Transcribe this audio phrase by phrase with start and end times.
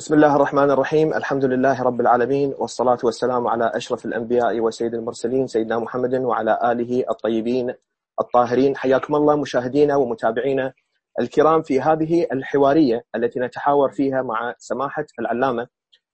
[0.00, 5.46] بسم الله الرحمن الرحيم الحمد لله رب العالمين والصلاة والسلام على أشرف الأنبياء وسيد المرسلين
[5.46, 7.74] سيدنا محمد وعلى آله الطيبين
[8.20, 10.72] الطاهرين حياكم الله مشاهدينا ومتابعينا
[11.20, 15.66] الكرام في هذه الحوارية التي نتحاور فيها مع سماحة العلامة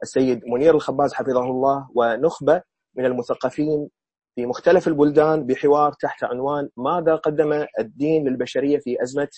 [0.02, 2.62] السيد منير الخباز حفظه الله ونخبة
[2.96, 3.88] من المثقفين
[4.34, 9.28] في مختلف البلدان بحوار تحت عنوان ماذا قدم الدين للبشرية في أزمة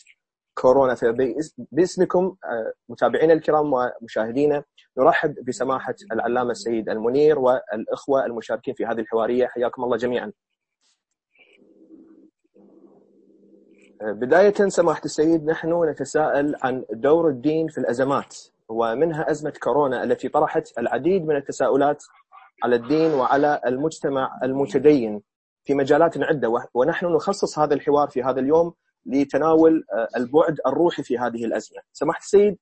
[0.60, 0.96] كورونا.
[1.72, 4.64] باسمكم آه، متابعينا الكرام ومشاهدينا
[4.98, 9.46] نرحب بسماحة العلامة السيد المنير والإخوة المشاركين في هذه الحوارية.
[9.46, 10.32] حياكم الله جميعا.
[14.02, 18.36] آه، بداية سماحة السيد نحن نتساءل عن دور الدين في الأزمات
[18.68, 22.04] ومنها أزمة كورونا التي طرحت العديد من التساؤلات
[22.64, 25.22] على الدين وعلى المجتمع المتدين
[25.64, 26.62] في مجالات عدة.
[26.74, 28.74] ونحن نخصص هذا الحوار في هذا اليوم
[29.06, 31.80] لتناول آه، البعد الروحي في هذه الأزمة.
[31.92, 32.58] سماحه السيد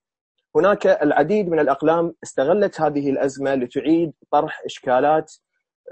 [0.55, 5.33] هناك العديد من الأقلام استغلت هذه الأزمة لتعيد طرح إشكالات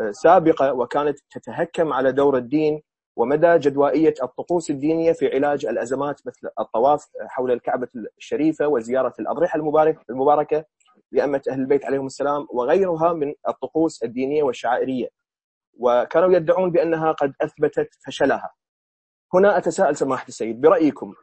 [0.01, 2.81] آه، سابقة وكانت تتهكم على دور الدين
[3.15, 7.87] ومدى جدوائية الطقوس الدينية في علاج الأزمات مثل الطواف حول الكعبة
[8.17, 9.59] الشريفة وزيارة الأضرحة
[10.09, 10.65] المباركة
[11.11, 15.07] لأمة أهل البيت عليهم السلام وغيرها من الطقوس الدينية والشعائرية
[15.79, 18.53] وكانوا يدعون بأنها قد أثبتت فشلها
[19.33, 21.13] هنا أتساءل سماحة السيد برأيكم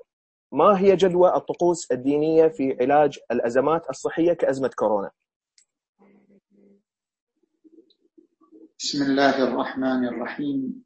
[0.52, 5.10] ما هي جدوى الطقوس الدينية في علاج الأزمات الصحية كأزمة كورونا؟
[8.78, 10.84] بسم الله الرحمن الرحيم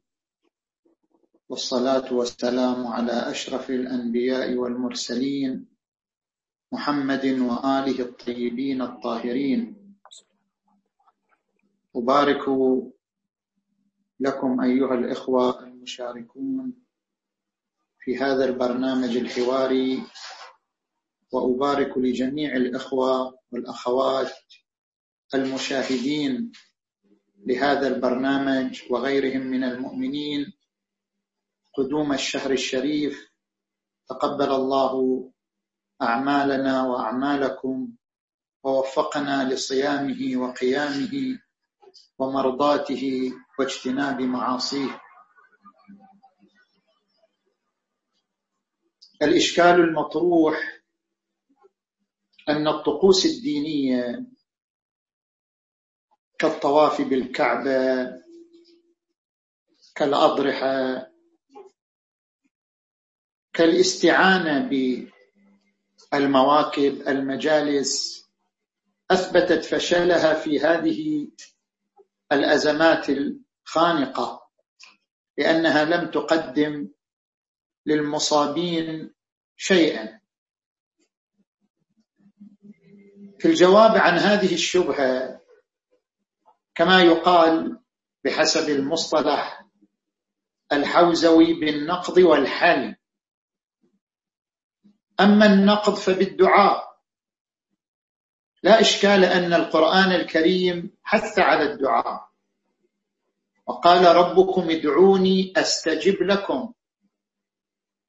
[1.49, 5.67] والصلاة والسلام على أشرف الأنبياء والمرسلين
[6.71, 9.77] محمد وآله الطيبين الطاهرين
[11.95, 12.43] أبارك
[14.19, 16.86] لكم أيها الإخوة المشاركون
[18.07, 20.03] في هذا البرنامج الحواري
[21.31, 24.31] وأبارك لجميع الإخوة والأخوات
[25.33, 26.51] المشاهدين
[27.45, 30.53] لهذا البرنامج وغيرهم من المؤمنين.
[31.77, 33.31] قدوم الشهر الشريف
[34.09, 34.93] تقبل الله
[36.01, 37.89] أعمالنا وأعمالكم
[38.63, 41.39] ووفقنا لصيامه وقيامه
[42.19, 45.06] ومرضاته واجتناب معاصيه.
[49.21, 50.81] الإشكال المطروح
[52.49, 54.25] أن الطقوس الدينية
[56.39, 58.07] كالطواف بالكعبة
[59.95, 61.07] كالأضرحة
[63.53, 64.69] كالاستعانة
[66.11, 68.23] بالمواكب المجالس
[69.11, 71.27] أثبتت فشلها في هذه
[72.31, 74.47] الأزمات الخانقة
[75.37, 76.89] لأنها لم تقدم
[77.87, 79.13] للمصابين
[79.57, 80.19] شيئا.
[83.39, 85.41] في الجواب عن هذه الشبهة
[86.75, 87.79] كما يقال
[88.23, 89.65] بحسب المصطلح
[90.71, 92.95] الحوزوي بالنقض والحل.
[95.19, 96.97] أما النقض فبالدعاء.
[98.63, 102.27] لا إشكال أن القرآن الكريم حث على الدعاء.
[103.67, 106.73] وقال ربكم ادعوني أستجب لكم.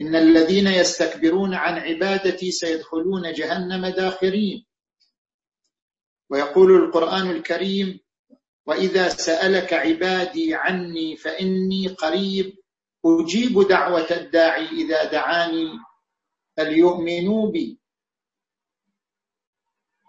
[0.01, 4.67] إن الذين يستكبرون عن عبادتي سيدخلون جهنم داخرين.
[6.31, 8.01] ويقول القرآن الكريم
[8.67, 12.59] وإذا سألك عبادي عني فإني قريب
[13.05, 15.69] أجيب دعوة الداعي إذا دعاني
[16.57, 17.79] فليؤمنوا بي.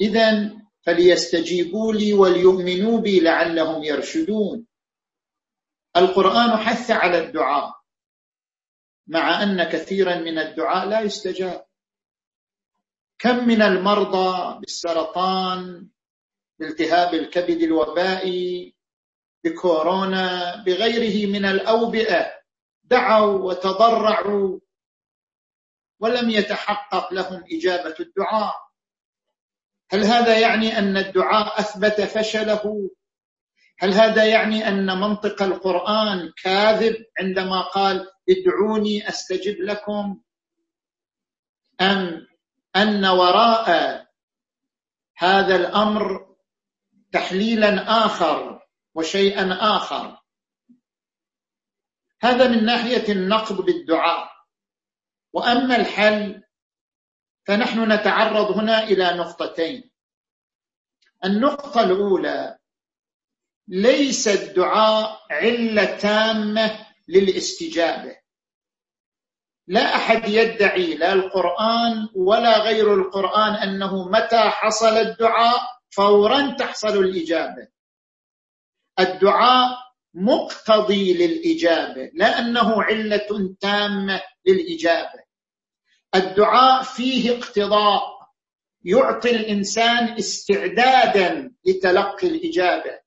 [0.01, 4.65] إذا فليستجيبوا لي وليؤمنوا بي لعلهم يرشدون.
[5.97, 7.78] القرآن حث على الدعاء.
[9.09, 11.65] مع أن كثيرا من الدعاء لا يستجاب.
[13.19, 15.87] كم من المرضى بالسرطان
[16.59, 18.75] بالتهاب الكبد الوبائي
[19.43, 22.31] بكورونا بغيره من الأوبئة
[22.83, 24.59] دعوا وتضرعوا
[25.99, 28.53] ولم يتحقق لهم إجابة الدعاء.
[29.91, 32.89] هل هذا يعني أن الدعاء أثبت فشله؟
[33.79, 40.21] هل هذا يعني أن منطق القرآن كاذب عندما قال ادعوني أستجب لكم.
[41.81, 42.27] أم
[42.75, 43.69] أن وراء
[45.17, 46.35] هذا الأمر
[47.11, 50.19] تحليلا آخر وشيئا آخر.
[52.21, 54.29] هذا من ناحية النقد بالدعاء.
[55.33, 56.43] وأما الحل
[57.47, 59.91] فنحن نتعرض هنا إلى نقطتين.
[61.25, 62.59] النقطة الأولى
[63.67, 68.18] ليس الدعاء علة تامة للاستجابة.
[69.69, 77.67] لا أحد يدعي لا القرآن ولا غير القرآن أنه متى حصل الدعاء فورا تحصل الإجابة.
[78.99, 79.77] الدعاء
[80.13, 85.23] مقتضي للإجابة لا أنه علة تامة للإجابة.
[86.15, 88.01] الدعاء فيه اقتضاء
[88.85, 92.99] يعطي الإنسان استعدادا لتلقي الإجابة.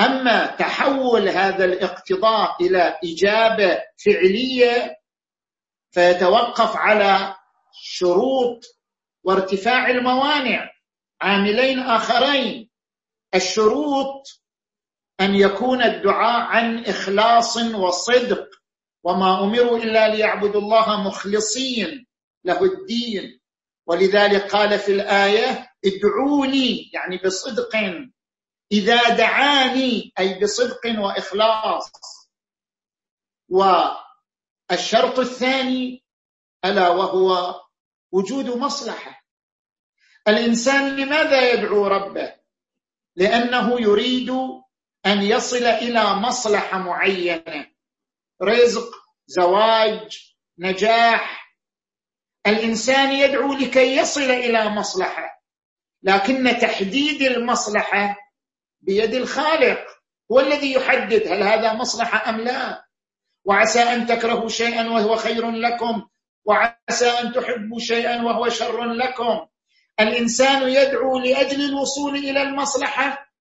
[0.00, 4.99] أما تحول هذا الاقتضاء إلى إجابة فعلية
[5.90, 7.36] فيتوقف على
[7.72, 8.64] شروط
[9.24, 10.70] وارتفاع الموانع.
[11.20, 12.70] عاملين آخرين.
[13.34, 14.42] الشروط
[15.20, 18.48] أن يكون الدعاء عن إخلاص وصدق.
[19.04, 22.06] وما أمروا إلا ليعبدوا الله مخلصين
[22.44, 23.40] له الدين.
[23.86, 27.76] ولذلك قال في الآية ادعوني يعني بصدق.
[28.72, 31.92] إذا دعاني أي بصدق وإخلاص.
[34.70, 36.04] والشرط الثاني
[36.64, 37.60] ألا وهو
[38.12, 39.24] وجود مصلحة.
[40.28, 42.34] الإنسان لماذا يدعو ربه؟
[43.16, 44.30] لأنه يريد
[45.06, 47.70] أن يصل إلى مصلحة معينة.
[48.42, 48.90] رزق
[49.26, 51.56] زواج نجاح.
[52.46, 55.42] الإنسان يدعو لكي يصل إلى مصلحة
[56.02, 58.16] لكن تحديد المصلحة
[58.80, 59.86] بيد الخالق.
[60.32, 62.89] هو الذي يحدد هل هذا مصلحة أم لا؟
[63.50, 66.02] وعسى أن تكرهوا شيئا وهو خير لكم
[66.44, 69.46] وعسى أن تحبوا شيئا وهو شر لكم.
[70.00, 73.32] الإنسان يدعو لأجل الوصول إلى المصلحة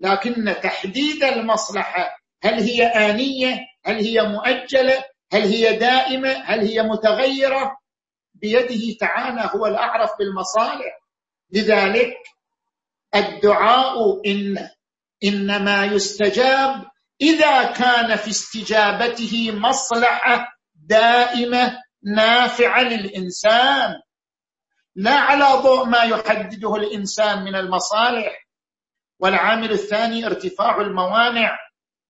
[0.00, 7.76] لكن تحديد المصلحة هل هي آنية؟ هل هي مؤجلة؟ هل هي دائمة؟ هل هي متغيرة؟
[8.34, 11.00] بيده تعالى هو الأعرف بالمصالح.
[11.52, 12.16] لذلك
[13.14, 14.68] الدعاء إن
[15.24, 16.84] إنما يستجاب
[17.20, 24.00] إذا كان في استجابته مصلحة دائمة نافعة للإنسان
[24.96, 28.44] لا على ضوء ما يحدده الإنسان من المصالح.
[29.18, 31.58] والعامل الثاني ارتفاع الموانع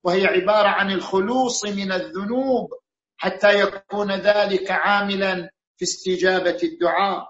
[0.05, 2.71] وهي عبارة عن الخلوص من الذنوب
[3.17, 7.29] حتى يكون ذلك عاملا في استجابة الدعاء.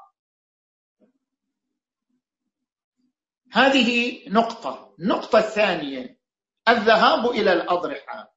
[3.53, 4.95] هذه نقطة.
[4.99, 6.19] النقطة الثانية
[6.69, 8.35] الذهاب إلى الأضرحة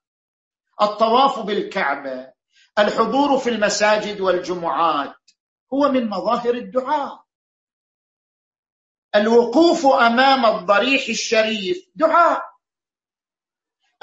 [0.82, 2.34] الطواف بالكعبة
[2.80, 5.16] الحضور في المساجد والجمعات
[5.74, 7.24] هو من مظاهر الدعاء.
[9.16, 12.42] الوقوف أمام الضريح الشريف دعاء.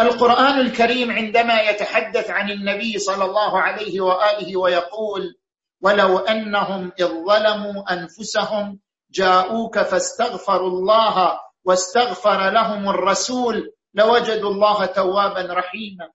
[0.00, 5.38] القرآن الكريم عندما يتحدث عن النبي صلى الله عليه وآله ويقول
[5.80, 8.80] ولو أنهم إذ ظلموا أنفسهم
[9.10, 16.10] جاءوك فاستغفروا الله واستغفر لهم الرسول لوجدوا الله توابا رحيما.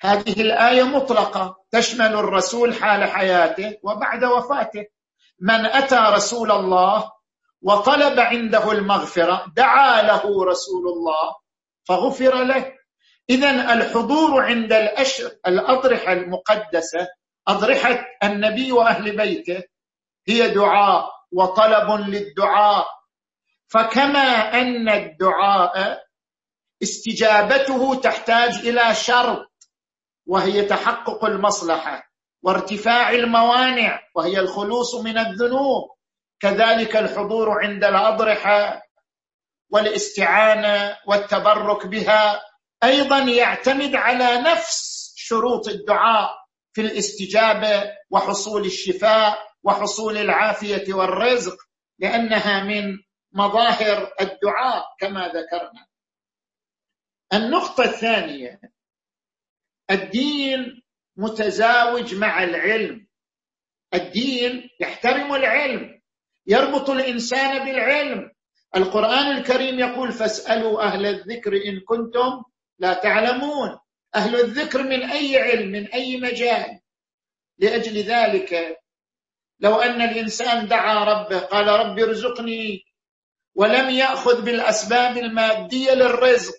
[0.00, 1.56] هذه الآية مطلقة.
[1.70, 4.86] تشمل الرسول حال حياته وبعد وفاته.
[5.40, 7.12] من أتى رسول الله
[7.62, 11.34] وطلب عنده المغفرة دعا له رسول الله
[11.88, 12.72] فغفر له.
[13.30, 17.08] اذا الحضور عند الاشر الأضرحة المقدسة
[17.48, 19.62] أضرحة النبي وأهل بيته
[20.28, 22.86] هي دعاء وطلب للدعاء.
[23.68, 26.04] فكما أن الدعاء
[26.82, 29.48] استجابته تحتاج إلى شرط
[30.26, 32.02] وهي تحقق المصلحة
[32.42, 35.96] وارتفاع الموانع وهي الخلوص من الذنوب.
[36.40, 38.82] كذلك الحضور عند الأضرحة
[39.70, 42.42] والاستعانة والتبرك بها
[42.84, 46.30] أيضا يعتمد على نفس شروط الدعاء
[46.72, 51.56] في الاستجابة وحصول الشفاء وحصول العافية والرزق
[51.98, 52.98] لأنها من
[53.32, 55.86] مظاهر الدعاء كما ذكرنا.
[57.34, 58.60] النقطة الثانية
[59.90, 60.82] الدين
[61.16, 63.06] متزاوج مع العلم.
[63.94, 66.02] الدين يحترم العلم
[66.46, 68.30] يربط الإنسان بالعلم.
[68.76, 72.44] القرآن الكريم يقول فاسألوا أهل الذكر إن كنتم
[72.78, 73.78] لا تعلمون.
[74.14, 76.80] أهل الذكر من أي علم من أي مجال؟
[77.58, 78.78] لأجل ذلك
[79.60, 82.85] لو أن الإنسان دعا ربه قال رب ارزقني
[83.56, 86.54] ولم يأخذ بالأسباب المادية للرزق.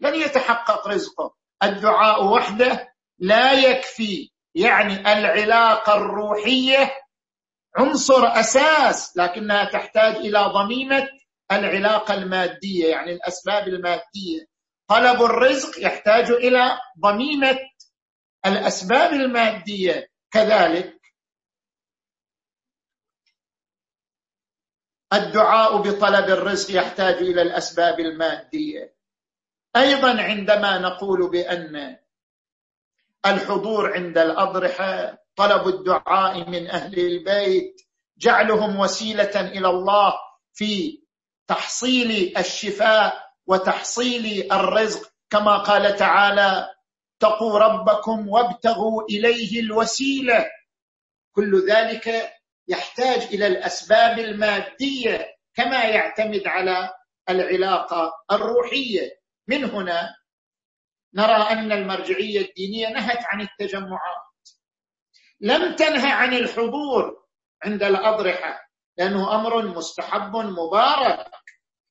[0.00, 1.34] لن يتحقق رزقه.
[1.62, 4.30] الدعاء وحده لا يكفي.
[4.54, 6.92] يعني العلاقة الروحية
[7.76, 11.08] عنصر أساس لكنها تحتاج إلى ضميمة
[11.52, 14.46] العلاقة المادية يعني الأسباب المادية.
[14.88, 17.58] طلب الرزق يحتاج إلى ضميمة
[18.46, 20.06] الأسباب المادية.
[20.30, 20.99] كذلك
[25.12, 28.94] الدعاء بطلب الرزق يحتاج إلى الأسباب المادية.
[29.76, 31.96] أيضا عندما نقول بأن
[33.26, 37.82] الحضور عند الأضرحة طلب الدعاء من أهل البيت
[38.18, 40.12] جعلهم وسيلة إلى الله
[40.52, 41.02] في
[41.48, 45.10] تحصيل الشفاء وتحصيل الرزق.
[45.30, 46.70] كما قال تعالى
[47.16, 50.46] اتقوا ربكم وابتغوا إليه الوسيلة.
[51.32, 52.32] كل ذلك
[52.70, 56.90] يحتاج إلى الأسباب المادية كما يعتمد على
[57.28, 59.20] العلاقة الروحية.
[59.46, 60.14] من هنا
[61.14, 64.22] نرى أن المرجعية الدينية نهت عن التجمعات.
[65.40, 67.26] لم تنه عن الحضور
[67.64, 68.60] عند الأضرحة
[68.98, 71.30] لأنه أمر مستحب مبارك.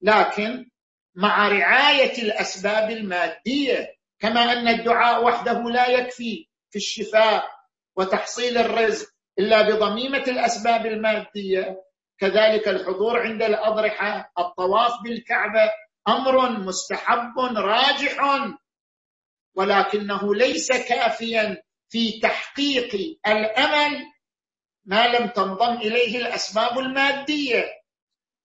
[0.02, 0.70] لكن
[1.16, 7.50] مع رعاية الأسباب المادية كما أن الدعاء وحده لا يكفي في الشفاء
[7.96, 9.09] وتحصيل الرزق
[9.40, 11.84] إلا بضميمة الأسباب المادية.
[12.20, 15.72] كذلك الحضور عند الأضرحة الطواف بالكعبة
[16.08, 18.18] أمر مستحب راجح.
[19.56, 24.06] ولكنه ليس كافيا في تحقيق الأمل
[24.86, 27.66] ما لم تنضم إليه الأسباب المادية.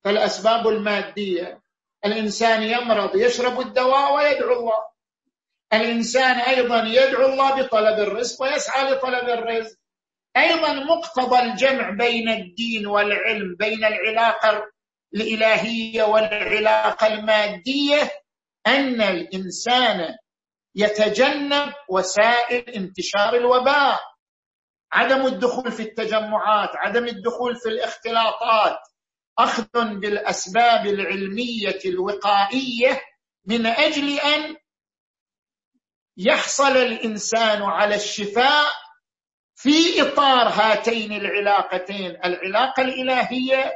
[0.05, 1.63] فالأسباب المادية
[2.05, 4.85] الإنسان يمرض يشرب الدواء ويدعو الله.
[5.73, 9.77] الإنسان أيضا يدعو الله بطلب الرزق ويسعى لطلب الرزق.
[10.37, 14.63] أيضا مقتضى الجمع بين الدين والعلم بين العلاقة
[15.15, 18.11] الإلهية والعلاقة المادية
[18.67, 20.17] أن الإنسان
[20.75, 24.01] يتجنب وسائل انتشار الوباء.
[24.93, 28.79] عدم الدخول في التجمعات عدم الدخول في الاختلاطات
[29.39, 33.01] أخذ بالأسباب العلمية الوقائية
[33.47, 34.57] من أجل أن
[36.17, 38.67] يحصل الإنسان على الشفاء
[39.55, 43.73] في إطار هاتين العلاقتين العلاقة الإلهية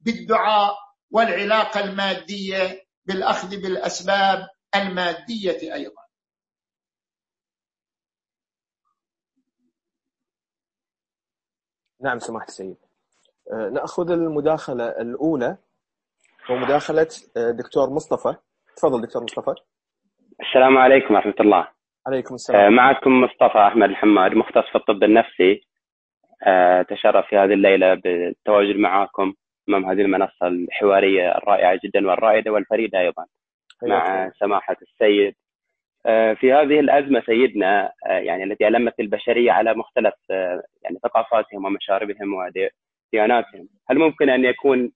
[0.00, 0.74] بالدعاء
[1.10, 6.06] والعلاقة المادية بالأخذ بالأسباب المادية أيضا.
[12.00, 12.76] نعم سماحة السيد.
[13.52, 15.56] آه، نأخذ المداخلة الأولى.
[16.50, 18.36] ومداخله آه، دكتور مصطفى.
[18.76, 19.54] تفضل دكتور مصطفى.
[20.40, 21.75] السلام عليكم ورحمة الله.
[22.06, 22.64] عليكم السلام.
[22.64, 25.62] آه، معكم مصطفى أحمد الحماد مختص في الطب النفسي.
[26.88, 29.34] تشرف في هذه الليلة بالتواجد معكم
[29.68, 33.24] إمام هذه المنصة الحوارية الرائعة جدا والرائدة والفريدة أيضا
[33.82, 35.34] مع سماحة السيد.
[36.40, 40.14] في هذه الأزمة سيدنا يعني التي ألمت البشرية على مختلف
[40.82, 42.34] يعني ثقافاتهم ومشاربهم
[43.12, 44.92] دياناتهم هل ممكن أن يكون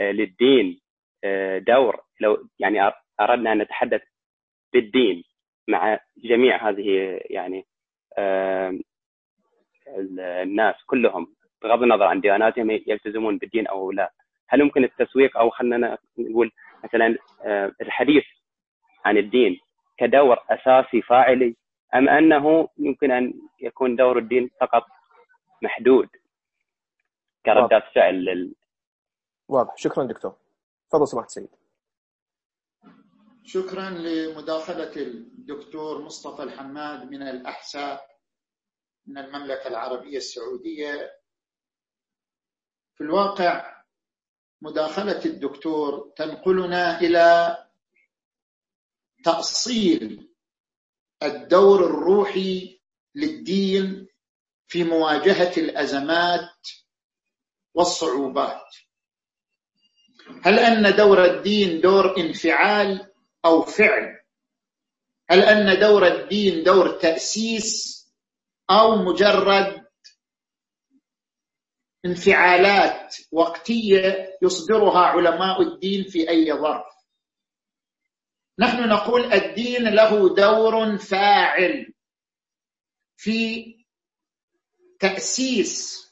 [0.00, 0.80] آه، للدين
[1.24, 4.02] آه، دور؟ لو يعني أردنا أن نتحدث
[4.72, 5.24] بالدين.
[5.68, 7.66] مع جميع هذه يعني
[10.42, 14.12] الناس كلهم بغض النظر عن دياناتهم يلتزمون بالدين أو لا.
[14.48, 16.52] هل ممكن التسويق أو خلينا نقول
[16.84, 17.16] مثلا
[17.80, 18.24] الحديث
[19.04, 19.60] عن الدين
[19.98, 21.56] كدور أساسي فاعلي
[21.94, 24.86] أم أنه يمكن أن يكون دور الدين فقط
[25.62, 26.08] محدود
[27.46, 28.54] كردات فعل لل...
[29.48, 29.76] واضح.
[29.76, 30.32] شكرا دكتور.
[30.90, 31.48] تفضل سماحه سيد
[33.48, 38.08] شكرا لمداخلة الدكتور مصطفى الحماد من الأحساء
[39.06, 41.12] من المملكة العربية السعودية.
[42.94, 43.82] في الواقع
[44.62, 47.56] مداخلة الدكتور تنقلنا إلى
[49.24, 50.30] تأصيل
[51.22, 52.80] الدور الروحي
[53.14, 54.08] للدين
[54.66, 56.68] في مواجهة الأزمات
[57.74, 58.76] والصعوبات.
[60.42, 63.07] هل أن دور الدين دور انفعال
[63.44, 64.20] أو فعل.
[65.30, 67.98] هل أن دور الدين دور تأسيس
[68.70, 69.86] أو مجرد
[72.06, 76.86] انفعالات وقتية يصدرها علماء الدين في أي ظرف؟
[78.58, 81.92] نحن نقول الدين له دور فاعل
[83.16, 83.64] في
[85.00, 86.04] تأسيس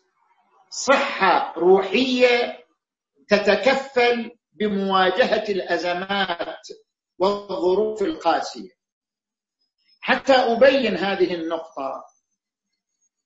[0.70, 2.64] صحة روحية
[3.28, 6.68] تتكفل بمواجهة الأزمات
[7.18, 8.70] والظروف القاسية.
[10.00, 12.04] حتى أبين هذه النقطة.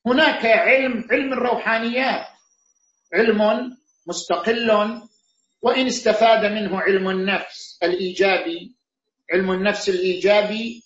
[0.07, 2.27] هناك علم علم الروحانيات.
[3.15, 3.71] علم
[4.07, 5.01] مستقل
[5.63, 8.77] وإن استفاد منه علم النفس الإيجابي.
[9.33, 10.83] علم النفس الإيجابي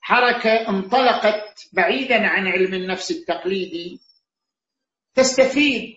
[0.00, 4.00] حركة انطلقت بعيدا عن علم النفس التقليدي.
[5.14, 5.96] تستفيد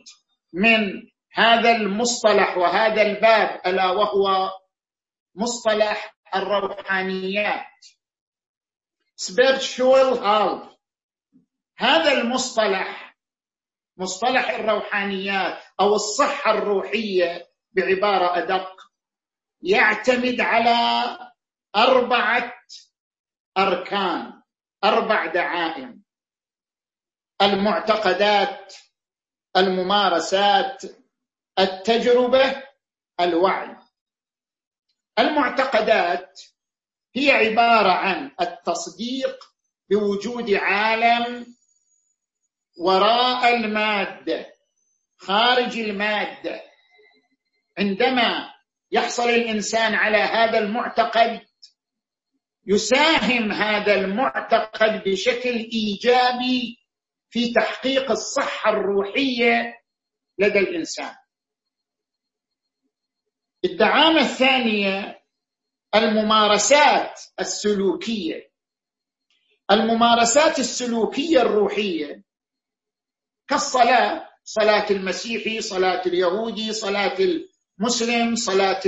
[0.53, 4.49] من هذا المصطلح وهذا الباب ألا وهو
[5.35, 7.85] مصطلح الروحانيات.
[9.21, 10.73] Spiritual health
[11.77, 13.17] هذا المصطلح
[13.97, 18.81] مصطلح الروحانيات أو الصحة الروحية بعبارة أدق
[19.61, 21.17] يعتمد على
[21.75, 22.53] أربعة
[23.57, 24.41] أركان
[24.83, 26.03] أربع دعائم
[27.41, 28.75] المعتقدات
[29.57, 30.81] الممارسات
[31.59, 32.63] التجربة
[33.19, 33.75] الوعي.
[35.19, 36.41] المعتقدات
[37.15, 39.39] هي عبارة عن التصديق
[39.89, 41.45] بوجود عالم
[42.79, 44.53] وراء المادة
[45.17, 46.61] خارج المادة.
[47.77, 48.49] عندما
[48.91, 51.41] يحصل الإنسان على هذا المعتقد
[52.67, 56.77] يساهم هذا المعتقد بشكل إيجابي
[57.29, 59.73] في تحقيق الصحة الروحية
[60.39, 61.15] لدى الإنسان.
[63.65, 65.19] الدعامة الثانية
[65.95, 68.51] الممارسات السلوكية.
[69.71, 72.23] الممارسات السلوكية الروحية
[73.47, 77.15] كالصلاة صلاة المسيحي صلاة اليهودي صلاة
[77.79, 78.81] المسلم صلاة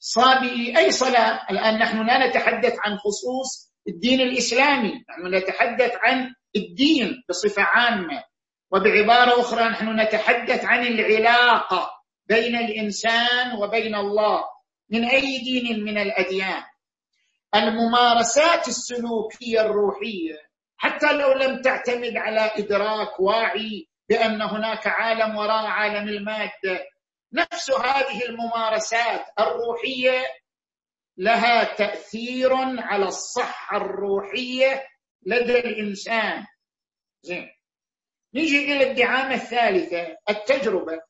[0.00, 7.22] الصابئي أي صلاة؟ الآن نحن لا نتحدث عن خصوص الدين الإسلامي نحن نتحدث عن الدين
[7.28, 8.24] بصفة عامة.
[8.72, 11.99] وبعبارة أخرى نحن نتحدث عن العلاقة.
[12.30, 14.44] بين الإنسان وبين الله
[14.90, 16.62] من أي دين؟ من الأديان.
[17.54, 20.38] الممارسات السلوكية الروحية
[20.76, 26.86] حتى لو لم تعتمد على إدراك واعي بأن هناك عالم وراء عالم المادة
[27.32, 30.22] نفس هذه الممارسات الروحية
[31.16, 34.86] لها تأثير على الصحة الروحية
[35.26, 36.44] لدى الإنسان.
[37.22, 37.48] زين.
[38.34, 41.09] نيجي إلى الدعامة الثالثة التجربة.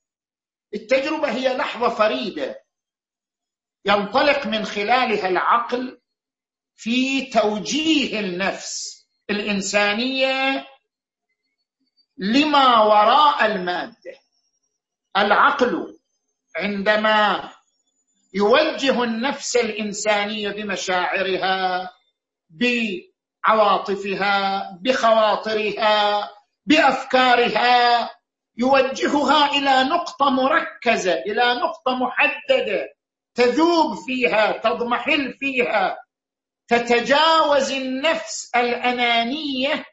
[0.74, 2.64] التجربة هي لحظة فريدة
[3.84, 6.00] ينطلق من خلالها العقل
[6.76, 10.66] في توجيه النفس الإنسانية
[12.18, 14.14] لما وراء المادة.
[15.16, 15.98] العقل
[16.56, 17.50] عندما
[18.34, 21.90] يوجه النفس الإنسانية بمشاعرها
[23.46, 26.30] بعواطفها بخواطرها
[26.66, 28.10] بأفكارها
[28.60, 32.88] يوجهها إلى نقطة مركزة إلى نقطة محددة
[33.34, 35.98] تذوب فيها تضمحل فيها
[36.68, 39.84] تتجاوز النفس الأنانية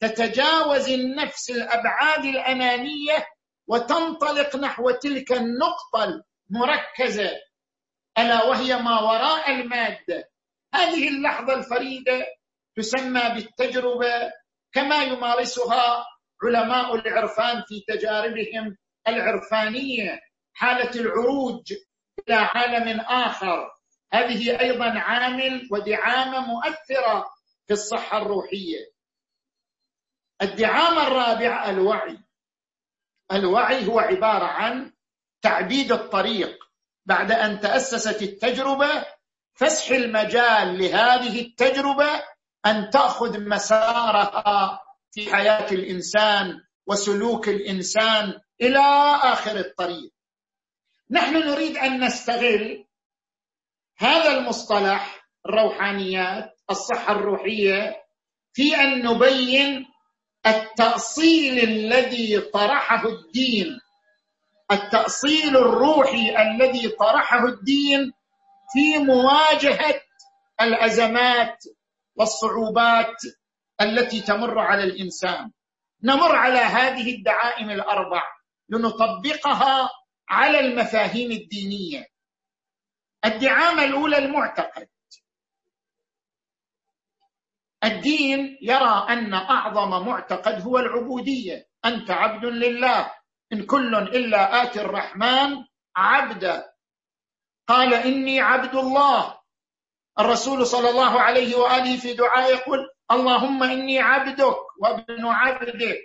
[0.00, 3.26] تتجاوز النفس الأبعاد الأنانية
[3.66, 7.30] وتنطلق نحو تلك النقطة المركزة.
[8.18, 10.30] ألا وهي ما وراء المادة.
[10.74, 12.26] هذه اللحظة الفريدة
[12.76, 14.32] تسمى بالتجربة
[14.72, 16.06] كما يمارسها
[16.44, 18.76] علماء العرفان في تجاربهم
[19.08, 20.20] العرفانية
[20.52, 21.72] حالة العروج
[22.28, 23.70] إلى عالم آخر.
[24.12, 27.30] هذه أيضا عامل ودعامة مؤثرة
[27.66, 28.78] في الصحة الروحية.
[30.42, 32.18] الدعامة الرابعة الوعي.
[33.32, 34.92] الوعي هو عبارة عن
[35.42, 36.58] تعبيد الطريق.
[37.06, 39.04] بعد أن تأسست التجربة
[39.54, 42.24] فسح المجال لهذه التجربة
[42.66, 44.80] أن تأخذ مسارها
[45.12, 48.80] في حياة الإنسان وسلوك الإنسان إلى
[49.22, 50.12] آخر الطريق.
[51.10, 52.84] نحن نريد أن نستغل
[53.98, 58.02] هذا المصطلح الروحانيات الصحة الروحية
[58.52, 59.86] في أن نبين
[60.46, 63.80] التأصيل الذي طرحه الدين.
[64.70, 68.12] التأصيل الروحي الذي طرحه الدين
[68.72, 70.00] في مواجهة
[70.60, 71.64] الأزمات
[72.16, 73.16] والصعوبات
[73.80, 75.50] التي تمر على الإنسان.
[76.02, 78.22] نمر على هذه الدعائم الأربع
[78.68, 79.90] لنطبقها
[80.28, 82.06] على المفاهيم الدينية.
[83.24, 84.88] الدعامة الأولى المعتقد.
[87.84, 91.68] الدين يرى أن أعظم معتقد هو العبودية.
[91.84, 93.10] أنت عبد لله.
[93.52, 95.64] إن كل إلا اتي الرحمن
[95.96, 96.72] عبدا
[97.68, 99.38] قال إني عبد الله.
[100.18, 102.78] الرسول صلى الله عليه وآله في دعاء يقول
[103.10, 105.98] اللهم إني عبدك وابن عبدك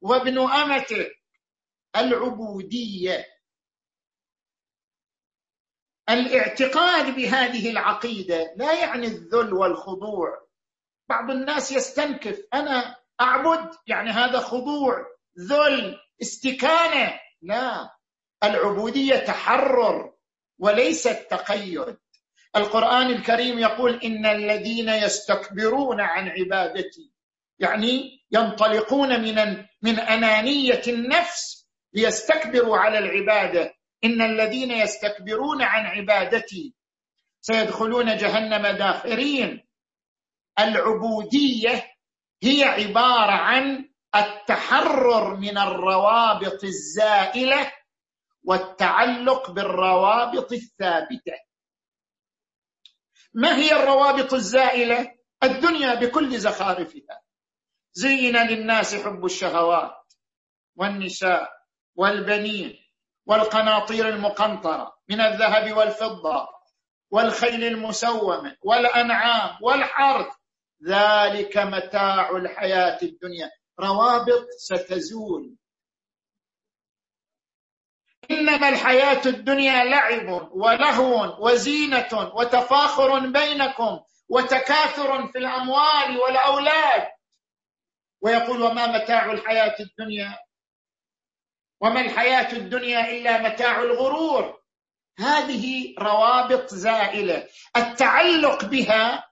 [0.00, 1.10] وابن أمتك
[1.96, 3.26] العبودية.
[6.10, 10.48] الاعتقاد بهذه العقيدة لا يعني الذل والخضوع.
[11.08, 15.06] بعض الناس يستنكف أنا أعبد يعني هذا خضوع
[15.38, 17.20] ذل استكانة.
[17.42, 17.96] لا
[18.44, 20.14] العبودية تحرر
[20.58, 21.98] وليست تقيد
[22.56, 27.12] القرآن الكريم يقول إن الذين يستكبرون عن عبادتي
[27.58, 33.74] يعني ينطلقون من من أنانية النفس ليستكبروا على العبادة.
[34.04, 36.74] إن الذين يستكبرون عن عبادتي
[37.40, 39.66] سيدخلون جهنم داخرين.
[40.58, 41.84] العبودية
[42.42, 47.72] هي عبارة عن التحرر من الروابط الزائلة
[48.44, 51.47] والتعلق بالروابط الثابتة.
[53.34, 57.22] ما هي الروابط الزائلة؟ الدنيا بكل زخارفها.
[57.92, 59.94] زين للناس حب الشهوات
[60.76, 61.50] والنساء
[61.96, 62.78] والبنين
[63.26, 66.48] والقناطير المقنطرة من الذهب والفضة
[67.10, 70.34] والخيل المسومة والأنعام والحرث.
[70.88, 73.50] ذلك متاع الحياة الدنيا.
[73.80, 75.56] روابط ستزول.
[78.30, 87.08] إنما الحياة الدنيا لعب ولهو وزينة وتفاخر بينكم وتكاثر في الأموال والأولاد.
[88.20, 90.38] ويقول وما متاع الحياة الدنيا؟
[91.80, 94.58] وما الحياة الدنيا إلا متاع الغرور.
[95.18, 97.48] هذه روابط زائلة.
[97.76, 99.24] التعلق بها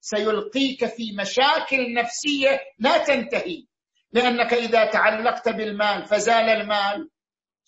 [0.00, 3.66] سيلقيك في مشاكل نفسية لا تنتهي
[4.12, 7.10] لأنك إذا تعلقت بالمال فزال المال.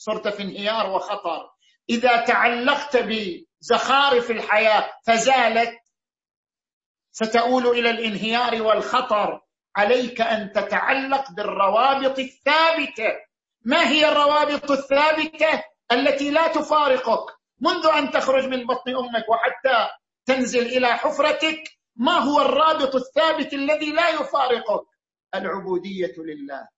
[0.05, 1.51] صرت في انهيار وخطر.
[1.91, 5.79] إذا تعلقت بزخارف الحياة فزالت.
[7.13, 9.41] ستؤول إلى الانهيار والخطر.
[9.77, 13.13] عليك أن تتعلق بالروابط الثابتة.
[13.65, 15.63] ما هي الروابط الثابتة
[15.93, 19.89] التي لا تفارقك؟ منذ أن تخرج من بطن أمك وحتى
[20.27, 21.63] تنزل إلى حفرتك
[21.97, 24.87] ما هو الرابط الثابت الذي لا يفارقك؟
[25.35, 26.69] العبودية لله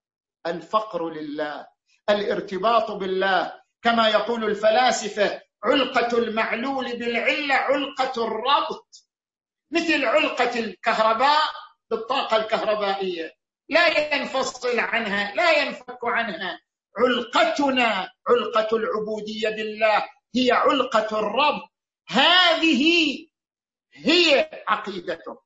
[0.46, 1.66] الفقر لله
[2.10, 3.52] الارتباط بالله.
[3.82, 9.06] كما يقول الفلاسفة علقة المعلول بالعلة علقة الربط.
[9.70, 11.42] مثل علقة الكهرباء
[11.90, 13.32] بالطاقة الكهربائية.
[13.68, 16.60] لا ينفصل عنها لا ينفك عنها.
[16.98, 21.62] علقتنا علقة العبودية بالله هي علقة الرب.
[22.08, 23.18] هذه
[23.92, 25.38] هي عقيدته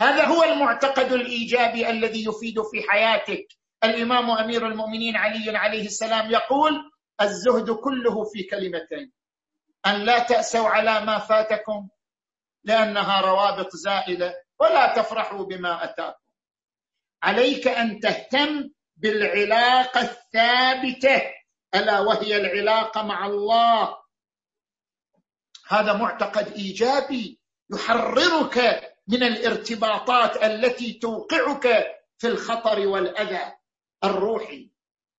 [0.00, 3.46] هذا هو المعتقد الإيجابي الذي يفيد في حياتك.
[3.84, 6.72] الإمام أمير المؤمنين علي عليه السلام يقول
[7.20, 9.12] الزهد كله في كلمتين.
[9.86, 11.88] أن لا تأسوا على ما فاتكم
[12.64, 16.18] لأنها روابط زائلة ولا تفرحوا بما أتاكم.
[17.22, 21.22] عليك أن تهتم بالعلاقة الثابتة.
[21.74, 23.96] ألا وهي العلاقة مع الله.
[25.68, 27.40] هذا معتقد إيجابي
[27.72, 28.58] يحررك
[29.08, 31.86] من الارتباطات التي توقعك
[32.18, 33.61] في الخطر والأذى.
[34.04, 34.70] الروحي.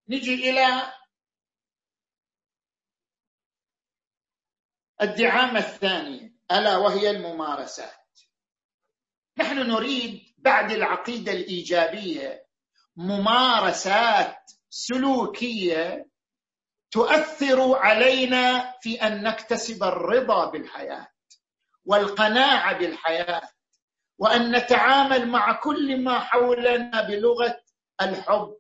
[0.07, 0.93] نجي إلى
[5.01, 8.19] الدعامة الثانية ألا وهي الممارسات.
[9.37, 12.47] نحن نريد بعد العقيدة الإيجابية
[12.95, 16.09] ممارسات سلوكية
[16.91, 21.07] تؤثر علينا في أن نكتسب الرضا بالحياة
[21.85, 23.49] والقناعة بالحياة
[24.17, 27.61] وأن نتعامل مع كل ما حولنا بلغة
[28.01, 28.57] الحب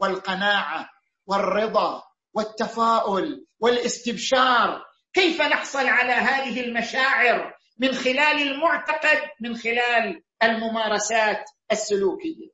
[0.00, 0.90] والقناعة
[1.26, 2.02] والرضا
[2.34, 4.84] والتفاؤل والاستبشار.
[5.12, 12.50] كيف نحصل على هذه المشاعر من خلال المعتقد من خلال الممارسات السلوكية؟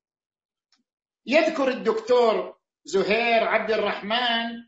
[1.26, 4.66] يذكر الدكتور زهير عبد الرحمن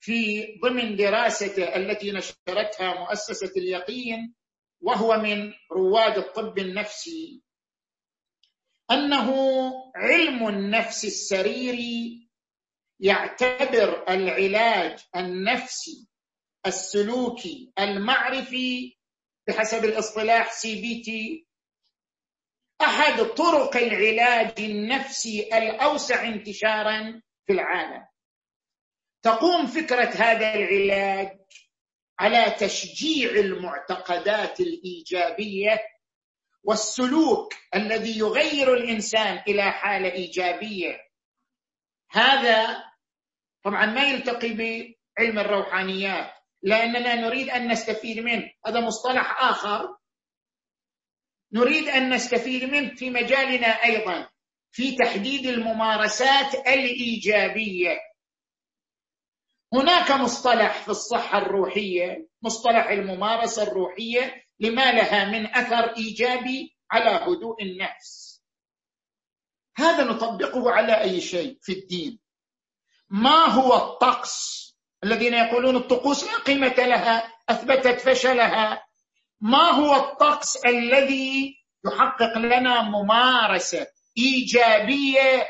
[0.00, 4.34] في ضمن دراسته التي نشرتها مؤسسة اليقين
[4.80, 7.43] وهو من رواد الطب النفسي.
[8.90, 9.32] أنه
[9.96, 12.28] علم النفس السريري
[13.00, 16.08] يعتبر العلاج النفسي
[16.66, 18.96] السلوكي المعرفي
[19.48, 21.46] بحسب الاصطلاح CBT
[22.80, 28.06] أحد طرق العلاج النفسي الأوسع انتشارا في العالم.
[29.22, 31.38] تقوم فكرة هذا العلاج
[32.18, 35.80] على تشجيع المعتقدات الإيجابية
[36.64, 41.00] والسلوك الذي يغير الإنسان إلى حالة إيجابية.
[42.10, 42.84] هذا
[43.64, 48.50] طبعا ما يلتقي بعلم الروحانيات لأننا نريد أن نستفيد منه.
[48.66, 49.96] هذا مصطلح آخر.
[51.52, 54.28] نريد أن نستفيد منه في مجالنا أيضا
[54.72, 57.98] في تحديد الممارسات الإيجابية.
[59.72, 67.62] هناك مصطلح في الصحة الروحية مصطلح الممارسة الروحية لما لها من أثر إيجابي على هدوء
[67.62, 68.42] النفس.
[69.76, 72.18] هذا نطبقه على أي شيء في الدين؟
[73.10, 74.64] ما هو الطقس؟
[75.04, 78.86] الذين يقولون الطقوس لا قيمة لها أثبتت فشلها.
[79.40, 83.86] ما هو الطقس الذي يحقق لنا ممارسة
[84.18, 85.48] إيجابية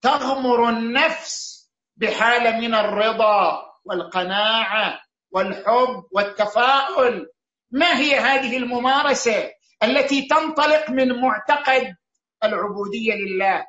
[0.00, 1.62] تغمر النفس
[1.96, 7.26] بحالة من الرضا والقناعة والحب والتفاؤل؟
[7.72, 9.50] ما هي هذه الممارسة
[9.82, 11.96] التي تنطلق من معتقد
[12.44, 13.66] العبودية لله؟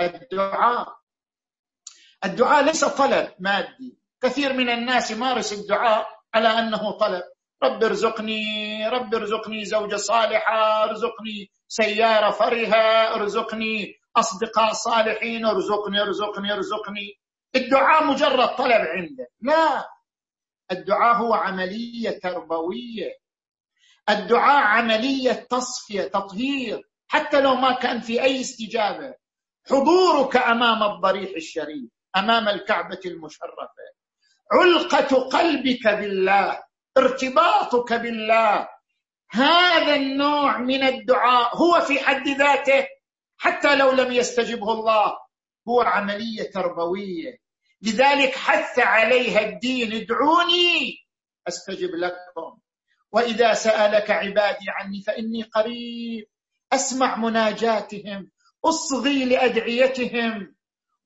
[0.00, 0.88] الدعاء.
[2.24, 3.98] الدعاء ليس طلب مادي.
[4.22, 7.22] كثير من الناس يمارس الدعاء على أنه طلب.
[7.62, 17.20] رب ارزقني رب ارزقني زوجة صالحة ارزقني سيارة فرهة ارزقني أصدقاء صالحين ارزقني ارزقني ارزقني.
[17.56, 19.88] الدعاء مجرد طلب عنده لا.
[20.72, 23.21] الدعاء هو عملية تربوية.
[24.10, 29.14] الدعاء عملية تصفية تطهير حتى لو ما كان في أي استجابة.
[29.70, 33.68] حضورك أمام الضريح الشريف أمام الكعبة المشرفة.
[34.52, 36.62] علقة قلبك بالله
[36.98, 38.68] ارتباطك بالله.
[39.30, 42.86] هذا النوع من الدعاء هو في حد ذاته
[43.38, 45.18] حتى لو لم يستجبه الله
[45.68, 47.38] هو عملية تربوية.
[47.82, 50.96] لذلك حث عليها الدين ادعوني
[51.48, 52.58] أستجب لكم.
[53.12, 56.26] وإذا سألك عبادي عني فإني قريب.
[56.72, 58.30] أسمع مناجاتهم
[58.64, 60.54] أصغي لأدعيتهم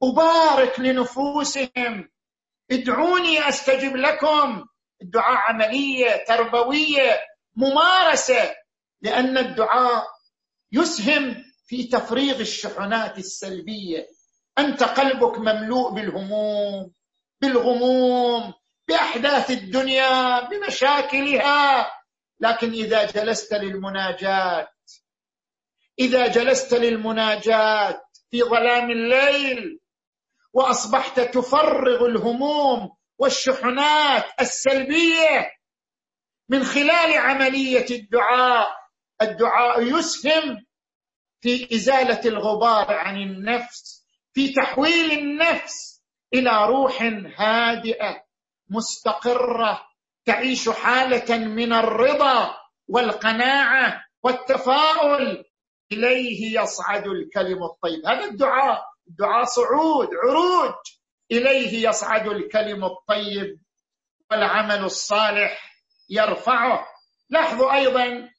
[0.03, 2.09] أبارك لنفوسهم.
[2.71, 4.65] ادعوني أستجب لكم.
[5.03, 7.21] الدعاء عملية تربوية
[7.57, 8.55] ممارسة
[9.03, 10.07] لأن الدعاء
[10.73, 14.07] يسهم في تفريغ الشحنات السلبية.
[14.59, 16.93] أنت قلبك مملوء بالهموم
[17.41, 18.55] بالغموم
[18.89, 21.93] بأحداث الدنيا بمشاكلها.
[22.41, 24.69] لكن إذا جلست للمناجاة
[25.99, 29.81] إذا جلست للمناجاة في ظلام الليل
[30.53, 35.51] وأصبحت تفرغ الهموم والشحنات السلبية
[36.49, 38.69] من خلال عملية الدعاء
[39.23, 40.67] الدعاء يسهم
[41.41, 46.03] في إزالة الغبار عن النفس في تحويل النفس
[46.35, 47.03] إلى روح
[47.37, 48.26] هادئة.
[48.71, 49.87] مستقرة
[50.25, 52.57] تعيش حالة من الرضا
[52.89, 55.45] والقناعة والتفاؤل.
[55.93, 58.07] إليه يصعد الكلم الطيب.
[58.07, 60.75] هذا الدعاء الدعاء صعود عروج.
[61.33, 63.61] إليه يصعد الكلم الطيب
[64.31, 66.87] والعمل الصالح يرفعه.
[67.31, 68.31] لاحظوا أيضا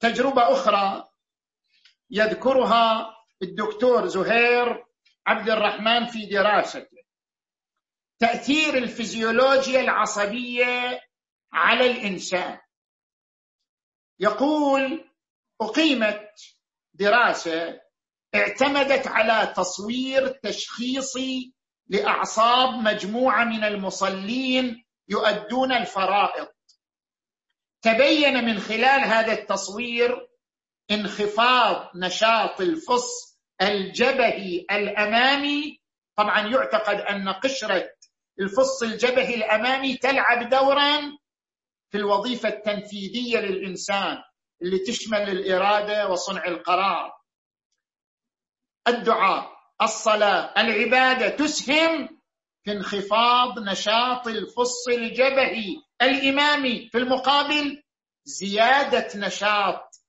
[0.00, 1.08] تجربة أخرى
[2.10, 4.84] يذكرها الدكتور زهير
[5.26, 6.97] عبد الرحمن في دراسته.
[8.18, 11.00] تأثير الفيزيولوجيا العصبية
[11.52, 12.58] على الإنسان.
[14.20, 15.10] يقول
[15.60, 16.30] أقيمت
[16.94, 17.80] دراسة
[18.34, 21.54] اعتمدت على تصوير تشخيصي
[21.88, 26.48] لأعصاب مجموعة من المصلين يؤدون الفرائض.
[27.82, 30.28] تبين من خلال هذا التصوير
[30.90, 35.80] انخفاض نشاط الفص الجبهي الأمامي.
[36.16, 37.90] طبعا يعتقد أن قشرة
[38.40, 41.00] الفص الجبهي الأمامي تلعب دورا
[41.90, 44.22] في الوظيفة التنفيذية للإنسان
[44.62, 47.12] اللي تشمل الإرادة وصنع القرار.
[48.88, 52.08] الدعاء الصلاة العبادة تسهم
[52.64, 56.88] في انخفاض نشاط الفص الجبهي الإمامي.
[56.92, 57.82] في المقابل
[58.24, 60.02] زيادة نشاط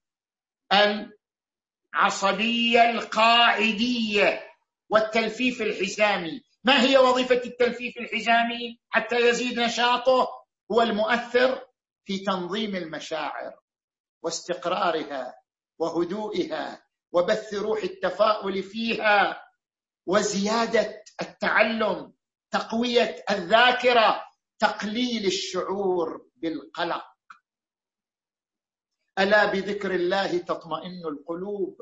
[1.95, 4.43] العصبية القاعدية
[4.89, 6.41] والتلفيف الحزامي.
[6.63, 10.27] ما هي وظيفة التلفيف الحزامي حتى يزيد نشاطه
[10.71, 11.65] هو المؤثر
[12.05, 13.59] في تنظيم المشاعر
[14.23, 15.35] واستقرارها
[15.79, 19.43] وهدوئها وبث روح التفاؤل فيها
[20.05, 22.13] وزيادة التعلم
[22.51, 24.23] تقوية الذاكرة
[24.59, 27.05] تقليل الشعور بالقلق.
[29.19, 31.81] ألا بذكر الله تطمئن القلوب؟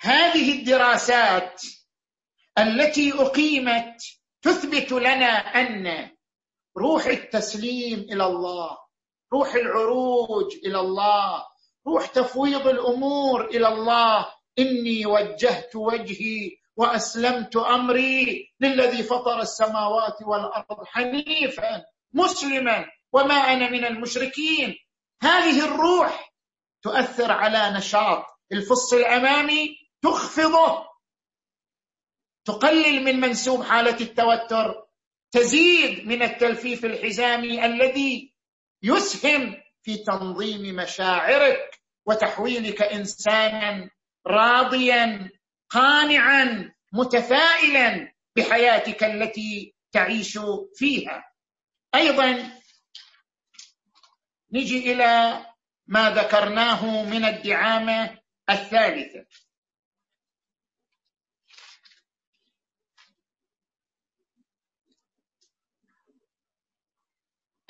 [0.00, 1.62] هذه الدراسات
[2.58, 4.02] التي أقيمت
[4.42, 6.10] تثبت لنا أن
[6.78, 8.78] روح التسليم إلى الله
[9.32, 11.46] روح العروج إلى الله
[11.86, 14.26] روح تفويض الأمور إلى الله.
[14.58, 24.74] إني وجهت وجهي وأسلمت أمري للذي فطر السماوات والأرض حنيفا مسلما وما أنا من المشركين.
[25.22, 26.32] هذه الروح
[26.82, 30.91] تؤثر على نشاط الفص الأمامي تخفضه
[32.44, 34.86] تقلل من منسوب حالة التوتر
[35.30, 38.34] تزيد من التلفيف الحزامي الذي
[38.82, 43.90] يسهم في تنظيم مشاعرك وتحويلك انسانا
[44.26, 45.30] راضيا
[45.70, 50.38] قانعا متفائلا بحياتك التي تعيش
[50.74, 51.24] فيها.
[51.94, 52.52] أيضا
[54.52, 55.46] نجي إلى
[55.86, 58.18] ما ذكرناه من الدعامة
[58.50, 59.26] الثالثة.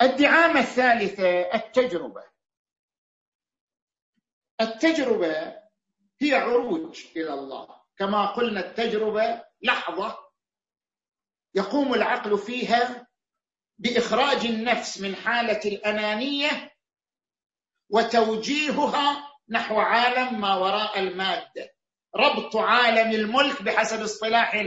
[0.03, 2.23] الدعامة الثالثة التجربة.
[4.61, 5.55] التجربة
[6.21, 7.81] هي عروج إلى الله.
[7.97, 10.17] كما قلنا التجربة لحظة
[11.55, 13.07] يقوم العقل فيها
[13.77, 16.71] بإخراج النفس من حالة الأنانية
[17.89, 21.73] وتوجيهها نحو عالم ما وراء المادة.
[22.15, 24.65] ربط عالم الملك بحسب اصطلاح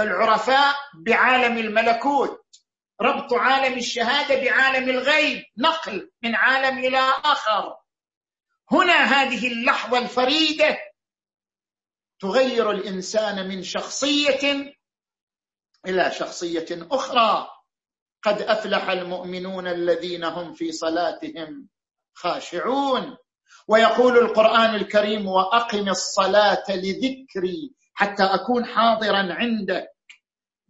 [0.00, 2.39] العرفاء بعالم الملكوت.
[3.02, 7.76] ربط عالم الشهادة بعالم الغيب نقل من عالم إلى آخر.
[8.70, 10.78] هنا هذه اللحظة الفريدة
[12.20, 14.74] تغير الإنسان من شخصية
[15.86, 17.48] إلى شخصية أخرى.
[18.22, 21.68] قد أفلح المؤمنون الذين هم في صلاتهم
[22.14, 23.16] خاشعون.
[23.68, 29.88] ويقول القرآن الكريم وأقم الصلاة لذكري حتى أكون حاضرا عندك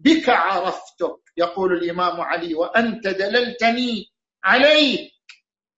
[0.01, 4.13] بك عرفتك يقول الإمام علي وأنت دللتني
[4.45, 5.13] عليك.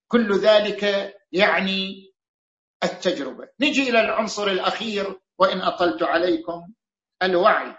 [0.08, 2.12] كل ذلك يعني
[2.84, 3.48] التجربة.
[3.60, 6.72] نجي إلى العنصر الأخير وإن أطلت عليكم
[7.22, 7.76] الوعي.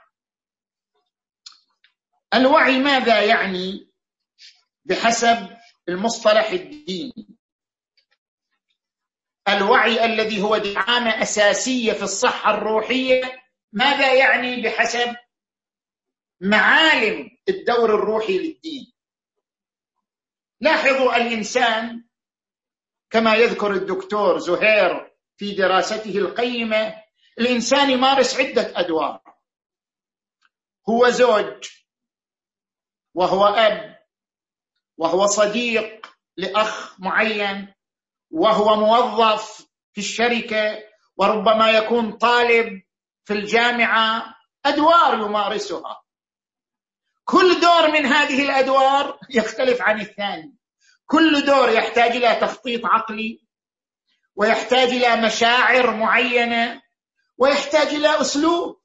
[2.34, 3.92] الوعي ماذا يعني؟
[4.86, 5.58] بحسب
[5.90, 7.38] المصطلح الديني.
[9.50, 13.22] الوعي الذي هو دعامة أساسية في الصحة الروحية
[13.74, 15.16] ماذا يعني بحسب
[16.42, 18.94] معالم الدور الروحي للدين.
[20.62, 22.06] لاحظوا الإنسان
[23.10, 27.04] كما يذكر الدكتور زهير في دراسته القيمة
[27.40, 29.22] الإنسان يمارس عدة أدوار.
[30.90, 31.70] هو زوج
[33.14, 34.00] وهو أب
[34.98, 37.74] وهو صديق لأخ معين
[38.32, 40.84] وهو موظف في الشركة
[41.18, 42.84] وربما يكون طالب
[43.24, 44.36] في الجامعة.
[44.66, 46.03] أدوار يمارسها.
[47.26, 50.56] كل دور من هذه الأدوار يختلف عن الثاني.
[51.06, 53.44] كل دور يحتاج إلى تخطيط عقلي
[54.36, 56.82] ويحتاج إلى مشاعر معينة
[57.38, 58.82] ويحتاج إلى أسلوب.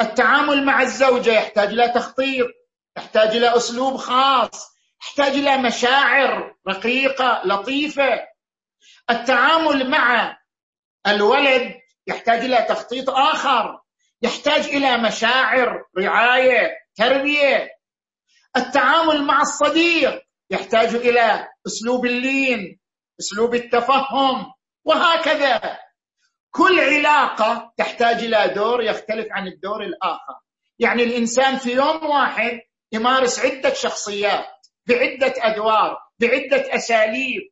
[0.00, 2.46] التعامل مع الزوجة يحتاج إلى تخطيط
[2.96, 8.26] يحتاج إلى أسلوب خاص يحتاج إلى مشاعر رقيقة لطيفة.
[9.10, 10.38] التعامل مع
[11.06, 11.74] الولد
[12.06, 13.81] يحتاج إلى تخطيط آخر.
[14.22, 17.68] يحتاج إلى مشاعر رعاية تربيه
[18.56, 22.80] التعامل مع الصديق يحتاج إلى أسلوب اللين
[23.20, 24.52] أسلوب التفهم
[24.84, 25.78] وهكذا.
[26.50, 30.34] كل علاقة تحتاج إلى دور يختلف عن الدور الآخر.
[30.78, 32.60] يعني الإنسان في يوم واحد
[32.92, 37.42] يمارس عدة شخصيات بعدة أدوار بعدة أساليب.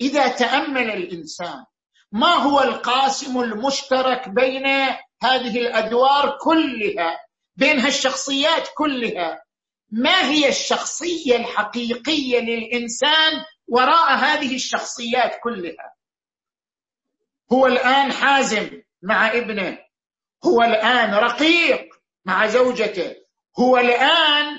[0.00, 1.64] إذا تأمل الإنسان
[2.12, 4.66] ما هو القاسم المشترك بين
[5.22, 9.44] هذه الأدوار كلها بين هالشخصيات كلها.
[9.90, 15.94] ما هي الشخصية الحقيقية للإنسان وراء هذه الشخصيات كلها؟
[17.52, 19.78] هو الآن حازم مع ابنه.
[20.44, 23.14] هو الآن رقيق مع زوجته.
[23.58, 24.58] هو الآن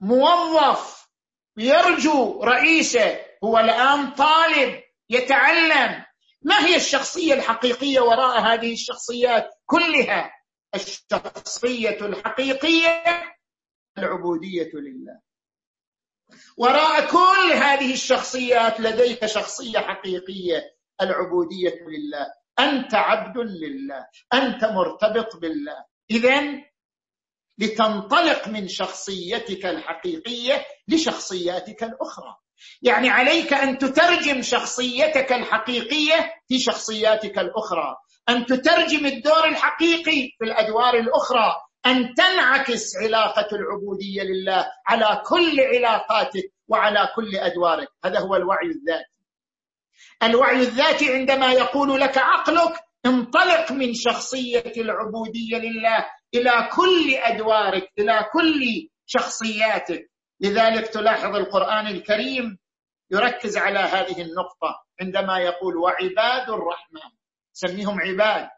[0.00, 1.08] موظف
[1.56, 3.20] يرجو رئيسه.
[3.44, 6.05] هو الآن طالب يتعلم.
[6.46, 10.32] ما هي الشخصية الحقيقية وراء هذه الشخصيات كلها؟
[10.74, 13.04] الشخصية الحقيقية
[13.98, 15.20] العبودية لله.
[16.56, 22.26] وراء كل هذه الشخصيات لديك شخصية حقيقية العبودية لله.
[22.58, 24.06] أنت عبد لله.
[24.32, 25.84] أنت مرتبط بالله.
[26.10, 26.62] اذا
[27.58, 32.36] لتنطلق من شخصيتك الحقيقية لشخصياتك الأخرى.
[32.82, 37.96] يعني عليك أن تترجم شخصيتك الحقيقية في شخصياتك الأخرى
[38.28, 41.54] أن تترجم الدور الحقيقي في الأدوار الأخرى
[41.86, 47.88] أن تنعكس علاقة العبودية لله على كل علاقاتك وعلى كل أدوارك.
[48.04, 49.10] هذا هو الوعي الذاتي.
[50.22, 58.26] الوعي الذاتي عندما يقول لك عقلك انطلق من شخصية العبودية لله إلى كل أدوارك إلى
[58.32, 60.10] كل شخصياتك.
[60.40, 62.58] لذلك تلاحظ القرآن الكريم
[63.10, 67.10] يركز على هذه النقطة عندما يقول وعباد الرحمن
[67.52, 68.48] سميهم عباد.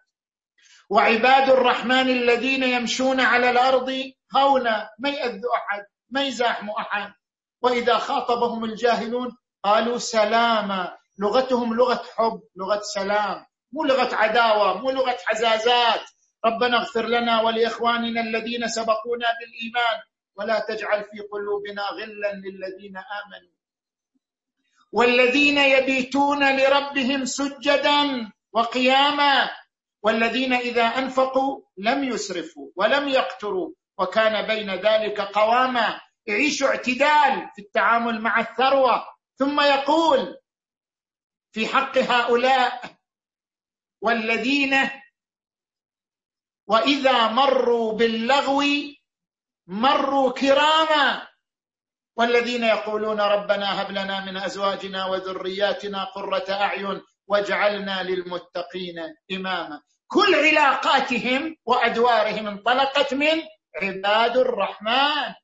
[0.90, 7.12] وعباد الرحمن الذين يمشون على الأرض هونا ما ياذوا أحد ما يزاحموا أحد.
[7.62, 10.96] وإذا خاطبهم الجاهلون قالوا سلاما.
[11.18, 13.46] لغتهم لغة حب لغة سلام.
[13.72, 16.00] مو لغة عداوة مو لغة حزازات.
[16.44, 19.98] ربنا اغفر لنا ولإخواننا الذين سبقونا بالإيمان.
[20.38, 23.54] ولا تجعل في قلوبنا غلا للذين آمنوا.
[24.92, 29.50] والذين يبيتون لربهم سجدا وقياما
[30.02, 36.00] والذين إذا أنفقوا لم يسرفوا ولم يقتروا وكان بين ذلك قواما.
[36.26, 39.06] يعيشوا اعتدال في التعامل مع الثروة.
[39.38, 40.36] ثم يقول
[41.52, 42.96] في حق هؤلاء
[44.00, 44.74] والذين
[46.66, 48.62] وإذا مروا باللغو
[49.68, 51.28] مروا كراما.
[52.16, 58.98] والذين يقولون ربنا هب لنا من أزواجنا وذرياتنا قرة أعين واجعلنا للمتقين
[59.32, 59.80] إماما.
[60.06, 63.42] كل علاقاتهم وأدوارهم انطلقت من
[63.82, 65.34] عباد الرحمن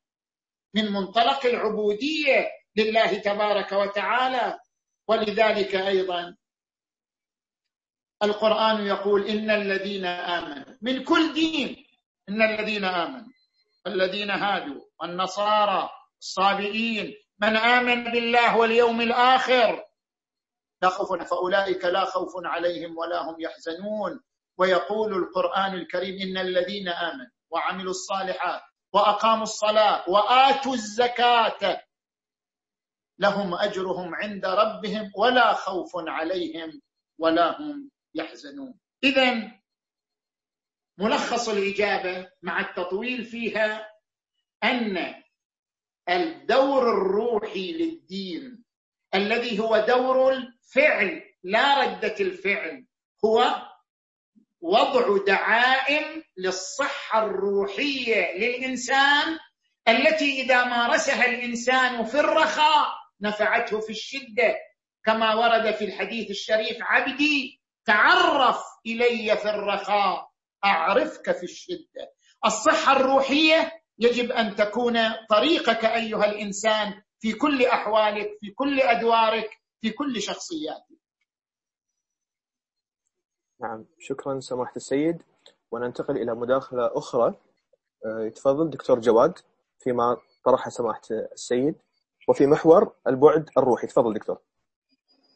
[0.75, 4.59] من منطلق العبودية لله تبارك وتعالى.
[5.09, 6.37] ولذلك أيضا
[8.22, 11.87] القرآن يقول إن الذين آمنوا من كل دين
[12.29, 13.34] إن الذين آمنوا
[13.87, 19.85] الذين هادوا النصارى الصابئين من آمن بالله واليوم الآخر.
[20.82, 24.20] لا خوف فأولئك لا خوف عليهم ولا هم يحزنون.
[24.59, 28.62] ويقول القرآن الكريم إن الذين آمنوا وعملوا الصالحات
[28.93, 31.82] وأقاموا الصلاة وآتوا الزكاة
[33.18, 36.80] لهم أجرهم عند ربهم ولا خوف عليهم
[37.18, 38.78] ولا هم يحزنون.
[39.05, 39.51] إذا
[40.99, 43.91] ملخص الإجابة مع التطويل فيها
[44.65, 45.15] أن
[46.09, 48.65] الدور الروحي للدين
[49.15, 52.87] الذي هو دور الفعل لا ردة الفعل
[53.25, 53.63] هو
[54.61, 59.39] وضع دعائم للصحة الروحية للإنسان
[59.89, 62.87] التي إذا مارسها الإنسان في الرخاء
[63.21, 64.57] نفعته في الشدة.
[65.05, 70.34] كما ورد في الحديث الشريف عبدي تعرف إلي في الرخاء.
[70.65, 72.12] أعرفك في الشدة.
[72.47, 74.99] الصحة الروحية يجب أن تكون
[75.31, 79.51] طريقك أيها الإنسان في كل أحوالك في كل أدوارك
[79.81, 80.99] في كل شخصياتك.
[83.61, 85.23] نعم شكرا سماحة السيد.
[85.71, 87.35] وننتقل إلى مداخلة أخرى.
[88.07, 89.39] آه، يتفضل دكتور جواد
[89.79, 91.75] فيما طرح سماحة السيد.
[92.29, 93.87] وفي محور البعد الروحي.
[93.87, 94.39] تفضل دكتور.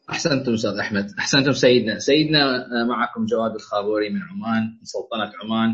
[0.09, 1.07] أحسنتم أستاذ أحمد.
[1.19, 1.99] أحسنتم سيدنا.
[1.99, 5.69] سيدنا آه، معكم جواد الخابوري من عمان من سلطنة عمان.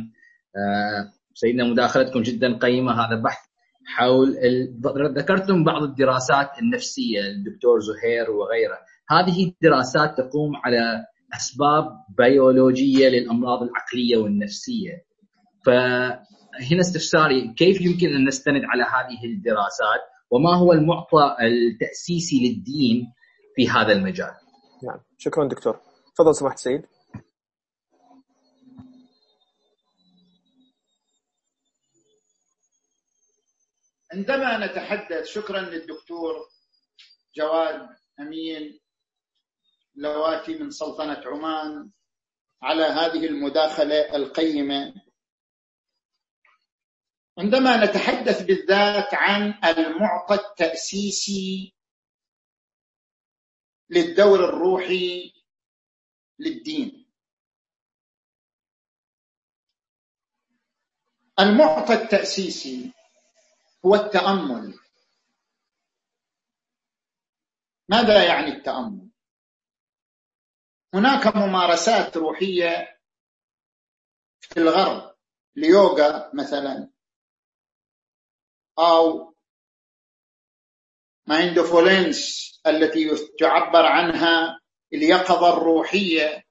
[0.55, 2.91] آه، سيدنا مداخلتكم جدا قيمة.
[2.91, 3.45] هذا بحث
[3.85, 4.81] حول ال...
[5.17, 8.77] ذكرتم بعض الدراسات النفسية الدكتور زهير وغيره.
[9.09, 11.05] هذه الدراسات تقوم على
[11.35, 11.85] أسباب
[12.17, 14.91] بيولوجية للأمراض العقلية والنفسية.
[15.65, 23.07] فهنا استفساري كيف يمكن أن نستند على هذه الدراسات؟ وما هو المعطى التأسيسي للدين؟
[23.55, 24.35] في هذا المجال.
[24.83, 24.99] نعم.
[25.17, 25.81] شكرا دكتور.
[26.15, 26.85] تفضل سماحه السيد
[34.13, 36.35] عندما نتحدث شكرا للدكتور
[37.35, 37.89] جواد
[38.19, 38.79] أمين
[39.95, 41.91] لواتي من سلطنة عمان
[42.63, 44.93] على هذه المداخلة القيمة.
[47.37, 51.74] عندما نتحدث بالذات عن المعطى التاسيسي
[53.89, 55.33] للدور الروحي
[56.39, 57.11] للدين.
[61.39, 62.93] المعطى التأسيسي
[63.85, 64.79] هو التأمل.
[67.89, 69.09] ماذا يعني التأمل؟
[70.93, 72.99] هناك ممارسات روحية
[74.39, 75.15] في الغرب
[75.57, 76.91] اليوغا مثلا
[78.79, 79.34] أو
[81.27, 83.09] مايندفولنس التي
[83.39, 84.59] تعبر عنها
[84.93, 86.45] اليقظة الروحية.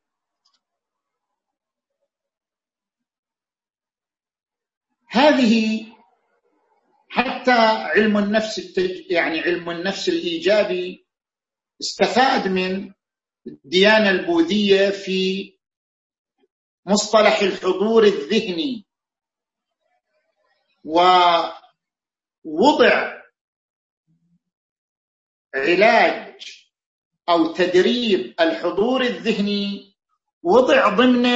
[5.09, 5.87] هذه
[7.09, 7.53] حتى
[7.95, 9.11] علم النفس التج...
[9.11, 11.07] يعني علم النفس الإيجابي
[11.81, 12.93] استفاد من
[13.47, 15.53] الديانة البوذية في
[16.87, 18.87] مصطلح الحضور الذهني
[22.45, 23.14] ووضع
[25.55, 26.65] علاج
[27.29, 29.97] أو تدريب الحضور الذهني
[30.43, 31.27] وضع ضمن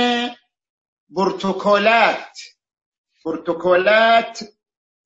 [1.08, 2.40] بروتوكولات.
[3.24, 4.38] بروتوكولات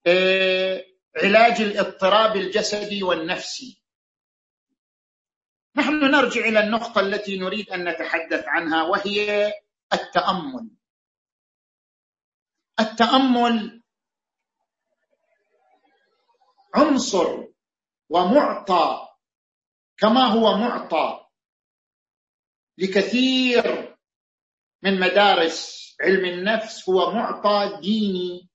[0.06, 0.84] آه،
[1.16, 3.82] علاج الاضطراب الجسدي والنفسي.
[5.76, 9.52] نحن نرجع إلى النقطة التي نريد أن نتحدث عنها وهي
[9.92, 10.70] التأمل.
[12.80, 13.82] التأمل
[16.74, 17.51] عنصر
[18.12, 19.08] ومعطى
[19.96, 21.26] كما هو معطى
[22.78, 23.96] لكثير
[24.82, 28.48] من مدارس علم النفس هو معطى ديني.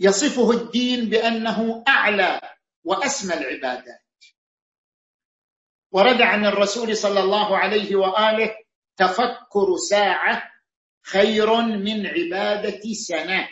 [0.00, 2.40] يصفه الدين بأنه أعلى
[2.84, 4.02] وأسمى العبادات.
[5.92, 8.56] ورد عن الرسول صلى الله عليه وآله
[8.96, 10.52] تفكر ساعة
[11.04, 13.48] خير من عبادة سنة.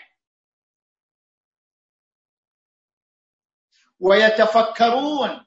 [4.01, 5.47] ويتفكرون.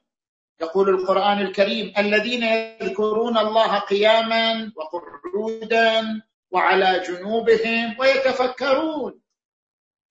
[0.60, 9.20] يقول القرآن الكريم الذين يذكرون الله قياما وقعودا وعلى جنوبهم ويتفكرون.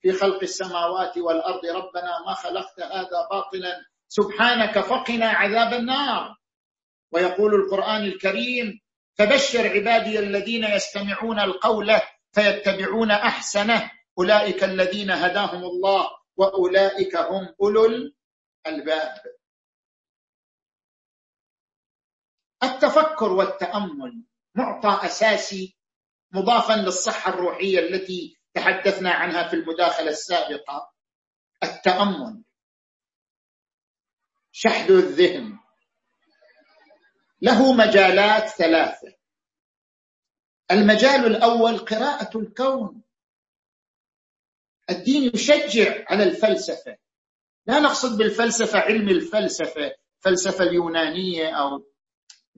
[0.02, 6.36] في خلق السماوات والأرض ربنا ما خلقت هذا باطلا سبحانك فقنا عذاب النار.
[7.12, 8.80] ويقول القرآن الكريم
[9.18, 11.91] فبشر عبادي الذين يستمعون القول
[12.32, 18.12] فيتبعون أحسنه أولئك الذين هداهم الله وأولئك هم أولو
[18.68, 19.22] الألباب
[22.64, 24.24] التفكر والتأمل
[24.55, 25.78] معطى أساسي
[26.32, 30.93] مضافا للصحة الروحية التي تحدثنا عنها في المداخلة السابقة.
[31.64, 32.43] التأمل.
[34.51, 35.59] شحذ الذهن.
[37.41, 39.16] له مجالات ثلاثة.
[40.72, 43.03] المجال الأول قراءة الكون.
[44.89, 46.97] الدين يشجع على الفلسفة.
[47.66, 51.86] لا نقصد بالفلسفة علم الفلسفة الفلسفة اليونانية أو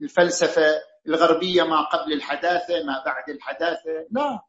[0.02, 4.40] الفلسفة الغربية ما قبل الحداثة ما بعد الحداثة لا.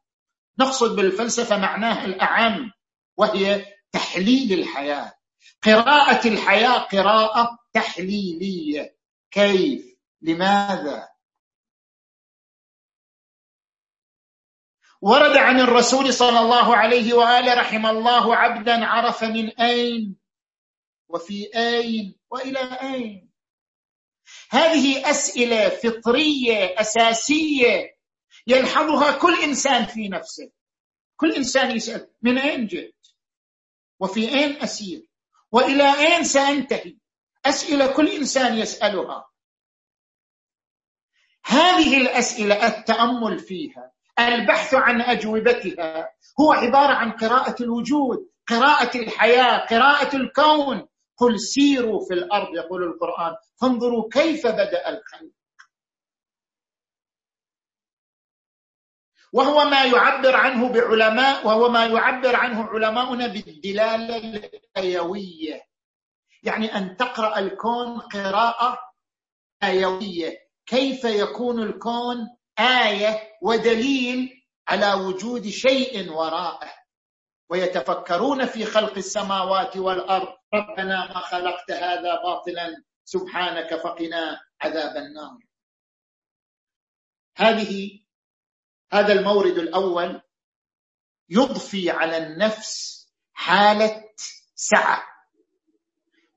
[0.58, 2.72] نقصد بالفلسفة معناها الأعم
[3.16, 5.12] وهي تحليل الحياة.
[5.62, 8.96] قراءة الحياة قراءة تحليلية.
[9.30, 11.08] كيف؟ لماذا؟
[15.00, 20.16] ورد عن الرسول صلى الله عليه وآله رحم الله عبدا عرف من أين؟
[21.08, 23.30] وفي آين وإلى آين.
[24.50, 27.96] هذه أسئلة فطرية أساسية
[28.46, 30.50] يلحظها كل إنسان في نفسه.
[31.16, 32.94] كل إنسان يسأل من أين جئت؟
[34.00, 35.06] وفي آين أسير؟
[35.52, 36.96] وإلى آين سأنتهي؟
[37.46, 39.28] أسئلة كل إنسان يسألها.
[41.44, 50.16] هذه الأسئلة التأمل فيها البحث عن أجوبتها هو عبارة عن قراءة الوجود قراءة الحياة قراءة
[50.16, 50.88] الكون.
[51.18, 53.36] قل سيروا في الأرض يقول القرآن.
[53.60, 55.30] فانظروا كيف بدأ الخلق.
[59.32, 65.62] وهو ما يعبر عنه بعلماء وهو ما يعبر عنه علماؤنا بالدلالة الآيوية.
[66.42, 68.78] يعني أن تقرأ الكون قراءة
[69.62, 70.38] آيوية.
[70.66, 72.16] كيف يكون الكون
[72.58, 76.72] آية ودليل على وجود شيء وراءه؟
[77.50, 80.37] ويتفكرون في خلق السماوات والأرض.
[80.54, 85.38] ربنا ما خلقت هذا باطلا سبحانك فقنا عذاب النار.
[87.36, 88.00] هذه
[88.92, 90.22] هذا المورد الأول
[91.28, 92.98] يضفي على النفس
[93.32, 94.04] حالة
[94.54, 95.04] سعة.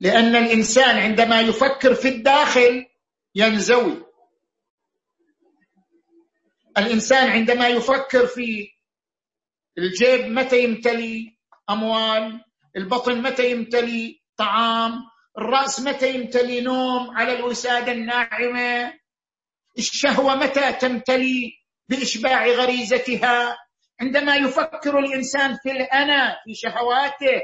[0.00, 2.86] لأن الإنسان عندما يفكر في الداخل
[3.34, 4.04] ينزوي.
[6.78, 8.72] الإنسان عندما يفكر في
[9.78, 11.38] الجيب متى يمتلي
[11.70, 12.44] أموال؟
[12.76, 14.92] البطن متى يمتلي طعام؟
[15.38, 18.98] الرأس متى يمتلي نوم؟ على الوسادة الناعمة.
[19.78, 21.52] الشهوة متى تمتلي
[21.88, 23.58] بإشباع غريزتها؟
[24.00, 27.40] عندما يفكر الإنسان في الأنا في شهواته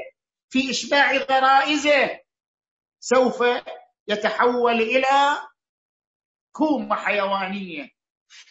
[0.49, 2.19] في إشباع غرائزه
[2.99, 3.43] سوف
[4.07, 5.37] يتحول إلى
[6.51, 7.89] كومة حيوانية.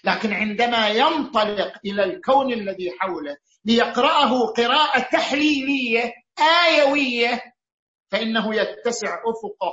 [0.04, 7.54] لكن عندما ينطلق إلى الكون الذي حوله ليقرأه قراءة تحليلية آيوية
[8.10, 9.72] فإنه يتسع أفقه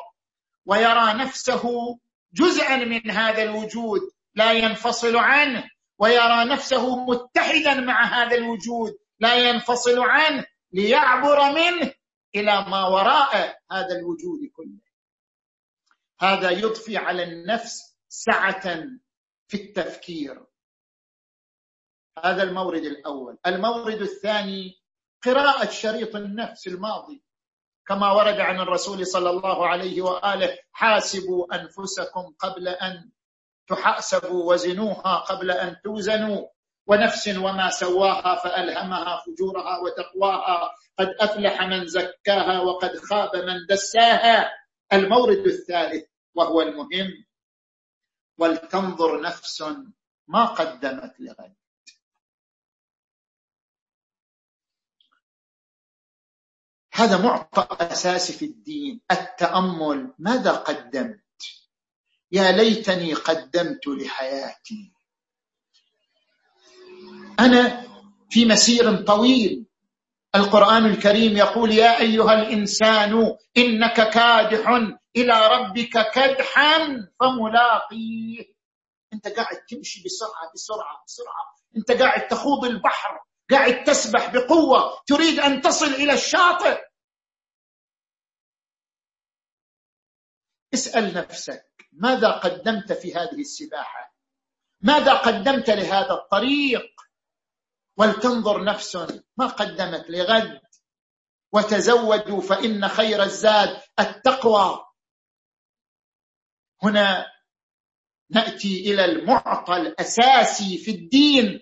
[0.66, 1.63] ويرى نفسه
[2.34, 4.01] جزءا من هذا الوجود
[4.36, 11.93] لا ينفصل عنه ويرى نفسه متحدا مع هذا الوجود لا ينفصل عنه ليعبر منه
[12.36, 14.86] إلى ما وراء هذا الوجود كله.
[16.20, 18.84] هذا يضفي على النفس سعة
[19.47, 20.45] في التفكير.
[22.24, 23.38] هذا المورد الأول.
[23.45, 24.85] المورد الثاني
[25.26, 27.24] قراءة شريط النفس الماضي.
[27.88, 33.12] كما ورد عن الرسول صلى الله عليه وآله حاسبوا أنفسكم قبل أن
[33.68, 36.48] تحاسبوا وزنوها قبل أن توزنوا
[36.88, 44.52] ونفس وما سواها فألهمها فجورها وتقواها قد أفلح من زكاها وقد خاب من دساها.
[44.94, 46.06] المورد الثالث
[46.36, 47.26] وهو المهم
[48.38, 49.64] ولتنظر نفس
[50.28, 51.56] ما قدمت لغد.
[56.96, 59.02] هذا معطى اساسي في الدين.
[59.12, 61.20] التأمل ماذا قدمت؟
[62.32, 64.93] يا ليتني قدمت لحياتي.
[67.39, 67.86] أنا
[68.30, 69.66] في مسير طويل.
[70.36, 74.68] القرآن الكريم يقول يا أيها الإنسان إنك كادح
[75.16, 76.78] إلى ربك كدحا
[77.20, 78.56] فملاقيه.
[79.14, 81.56] أنت قاعد تمشي بسرعة بسرعة بسرعة.
[81.78, 83.20] أنت قاعد تخوض البحر
[83.52, 85.00] قاعد تسبح بقوة.
[85.08, 86.85] تريد أن تصل إلى الشاطئ.
[90.76, 94.16] اسأل نفسك ماذا قدمت في هذه السباحة؟
[94.82, 96.86] ماذا قدمت لهذا الطريق؟
[97.98, 98.96] ولتنظر نفس
[99.38, 100.62] ما قدمت؟ لغد.
[101.52, 104.86] وتزودوا فإن خير الزاد التقوى.
[106.84, 107.26] هنا
[108.30, 111.62] نأتي إلى المعطى الأساسي في الدين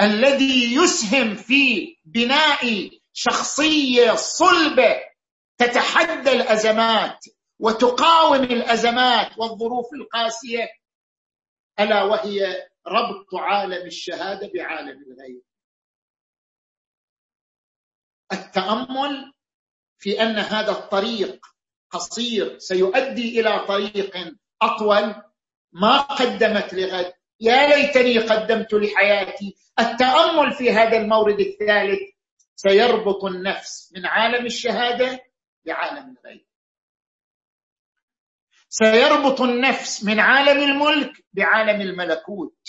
[0.00, 4.96] الذي يسهم في بناء شخصية صلبة
[5.58, 7.24] تتحدى الأزمات.
[7.60, 10.68] وتقاوم الأزمات والظروف القاسية
[11.80, 15.42] ألا وهي ربط عالم الشهادة بعالم الغيب.
[18.32, 19.32] التأمل
[19.98, 21.46] في أن هذا الطريق
[21.90, 25.14] قصير سيؤدي إلى طريق أطول.
[25.72, 29.56] ما قدمت لغد يا ليتني قدمت لحياتي.
[29.78, 32.00] التأمل في هذا المورد الثالث
[32.56, 35.20] سيربط النفس من عالم الشهادة
[35.66, 36.49] بعالم الغيب.
[38.72, 42.68] سيربط النفس من عالم الملك بعالم الملكوت.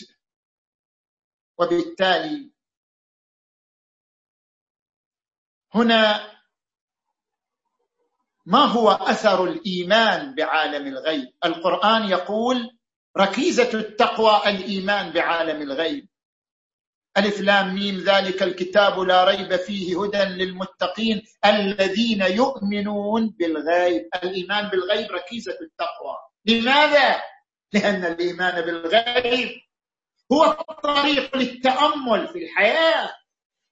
[1.60, 2.52] وبالتالي
[5.76, 6.32] هنا
[8.46, 12.78] ما هو أثر الإيمان بعالم الغيب؟ القرآن يقول
[13.18, 16.11] ركيزة التقوى الإيمان بعالم الغيب.
[17.18, 24.10] ألف لام ميم ذلك الكتاب لا ريب فيه هدى للمتقين الذين يؤمنون بالغيب.
[24.24, 26.18] الإيمان بالغيب ركيزة التقوى.
[26.46, 27.22] لماذا؟
[27.74, 29.50] لأن الإيمان بالغيب
[30.32, 33.10] هو الطريق للتأمل في الحياة.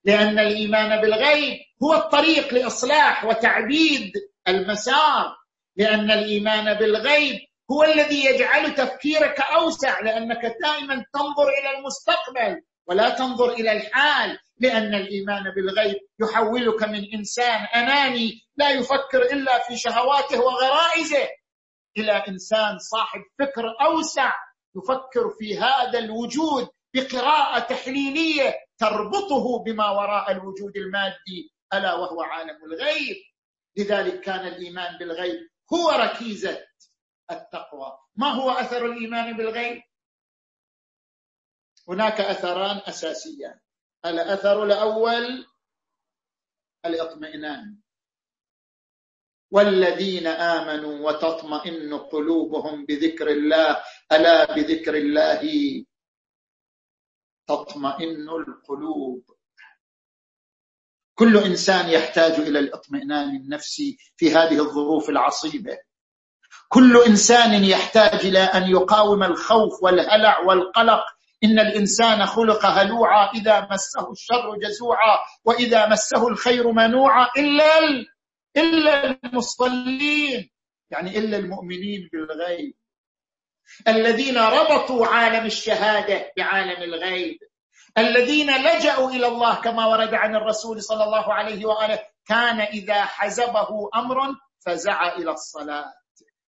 [0.06, 4.12] لأن الإيمان بالغيب هو الطريق لإصلاح وتعبيد
[4.48, 5.36] المسار.
[5.76, 7.40] لأن الإيمان بالغيب
[7.72, 12.62] هو الذي يجعل تفكيرك أوسع لأنك دائما تنظر إلى المستقبل.
[12.90, 19.78] ولا تنظر إلى الحال لأن الإيمان بالغيب يحولك من إنسان أناني لا يفكر إلا في
[19.78, 21.28] شهواته وغرائزه
[21.98, 24.34] إلى إنسان صاحب فكر أوسع
[24.76, 33.16] يفكر في هذا الوجود بقراءة تحليلية تربطه بما وراء الوجود المادي ألا وهو عالم الغيب.
[33.78, 35.40] لذلك كان الإيمان بالغيب
[35.74, 36.66] هو ركيزة
[37.32, 37.98] التقوى.
[38.16, 39.82] ما هو أثر الإيمان بالغيب؟
[41.90, 43.60] هناك أثران أساسيان.
[44.06, 45.46] الأثر الأول
[46.86, 47.78] الاطمئنان.
[49.52, 55.44] والذين آمنوا وتطمئن قلوبهم بذكر الله ألا بذكر الله؟
[57.48, 59.24] تطمئن القلوب.
[61.16, 65.78] كل إنسان يحتاج إلى الاطمئنان النفسي في هذه الظروف العصيبة.
[66.68, 71.04] كل إنسان يحتاج إلى أن يقاوم الخوف والهلع والقلق
[71.44, 77.80] إن الإنسان خلق هلوعا إذا مسه الشر جزوعا وإذا مسه الخير منوعا إلا
[78.58, 80.50] إلا المصلين
[80.92, 82.74] يعني إلا المؤمنين بالغيب.
[83.88, 87.38] الذين ربطوا عالم الشهادة بعالم الغيب.
[87.98, 93.90] الذين لجأوا إلى الله كما ورد عن الرسول صلى الله عليه وآله كان إذا حزبه
[93.96, 94.18] أمر
[94.66, 95.94] فزع إلى الصلاة.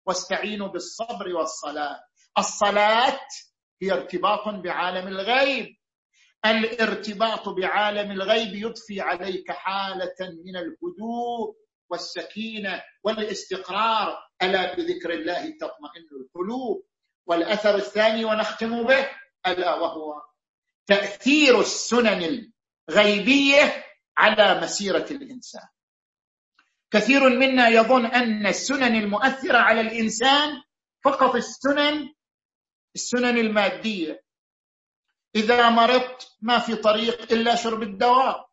[0.06, 2.00] واستعينوا بالصبر والصلاة.
[2.38, 3.20] الصلاة
[3.82, 5.76] هي ارتباط بعالم الغيب.
[6.46, 11.56] الارتباط بعالم الغيب يضفي عليك حالة من الهدوء
[11.90, 14.18] والسكينة والاستقرار.
[14.42, 16.86] ألا بذكر الله تطمئن القلوب؟
[17.26, 19.06] والأثر الثاني ونختم به
[19.46, 20.22] ألا وهو
[20.86, 22.52] تأثير السنن
[22.88, 23.84] الغيبية
[24.18, 25.68] على مسيرة الإنسان.
[26.90, 30.62] كثير منا يظن أن السنن المؤثرة على الإنسان
[31.04, 32.14] فقط السنن
[32.94, 34.24] السنن المادية.
[35.36, 38.50] إذا مرضت ما في طريق إلا شرب الدواء.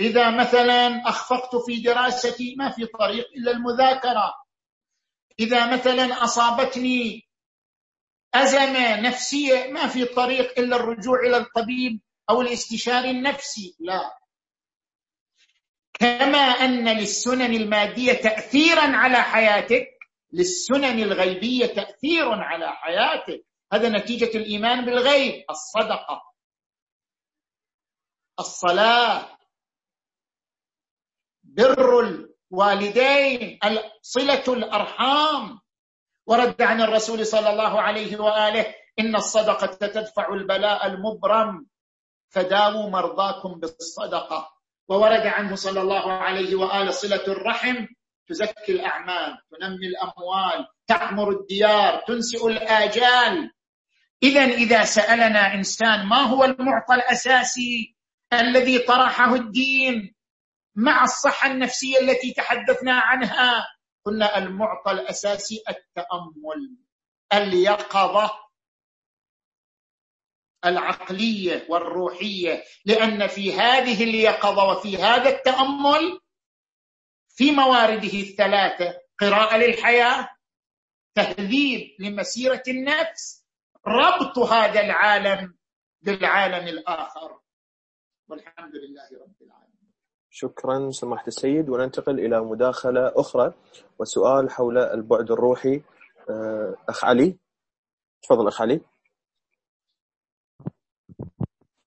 [0.00, 4.34] إذا مثلا أخفقت في دراستي ما في طريق إلا المذاكرة.
[5.40, 7.28] إذا مثلا أصابتني
[8.34, 12.00] أزمة نفسية ما في طريق إلا الرجوع إلى الطبيب
[12.30, 13.76] أو الاستشاري النفسي.
[13.78, 14.20] لا.
[15.92, 19.99] كما أن للسنن المادية تاثيرا على حياتك
[20.32, 23.44] للسنن الغيبية تأثير على حياتك.
[23.72, 25.44] هذا نتيجة الإيمان بالغيب.
[25.50, 26.22] الصدقة.
[28.40, 29.38] الصلاة.
[31.42, 33.58] بر الوالدين.
[34.02, 35.60] صلة الأرحام.
[36.26, 41.66] ورد عن الرسول صلى الله عليه وآله إن الصدقة تدفع البلاء المبرم.
[42.28, 44.56] فداووا مرضاكم بالصدقة.
[44.88, 47.86] وورد عنه صلى الله عليه وآله صلة الرحم.
[48.30, 53.50] تزكي الأعمال تنمي الأموال تعمر الديار تنسئ الآجال.
[54.22, 57.96] اذا إذا سألنا إنسان ما هو المعطى الأساسي
[58.32, 60.14] الذي طرحه الدين؟
[60.76, 63.66] مع الصحة النفسية التي تحدثنا عنها
[64.04, 66.76] قلنا المعطى الأساسي التأمل
[67.32, 68.30] اليقظة
[70.64, 76.19] العقلية والروحية لأن في هذه اليقظة وفي هذا التأمل
[77.40, 80.28] في موارده الثلاثة قراءة للحياة
[81.14, 83.46] تهذيب لمسيرة النفس
[83.86, 85.54] ربط هذا العالم
[86.00, 87.40] بالعالم الآخر.
[88.28, 89.92] والحمد لله رب العالمين.
[90.30, 91.68] شكرا سماحة السيد.
[91.68, 93.54] وننتقل إلى مداخلة أخرى
[93.98, 95.82] وسؤال حول البعد الروحي.
[96.30, 97.38] آه، أخ علي.
[98.22, 98.80] تفضل أخ علي.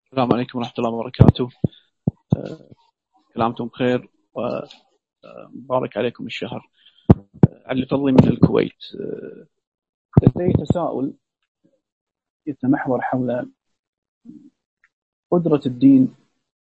[0.06, 1.49] السلام عليكم ورحمة الله وبركاته.
[2.38, 2.70] آه،
[3.34, 4.10] كلامكم بخير
[5.26, 6.70] ومبارك عليكم الشهر.
[7.66, 8.84] علي فضلي من الكويت.
[10.24, 11.14] لدي تساؤل.
[12.48, 13.52] يتمحور حول
[15.32, 16.16] قدرة الدين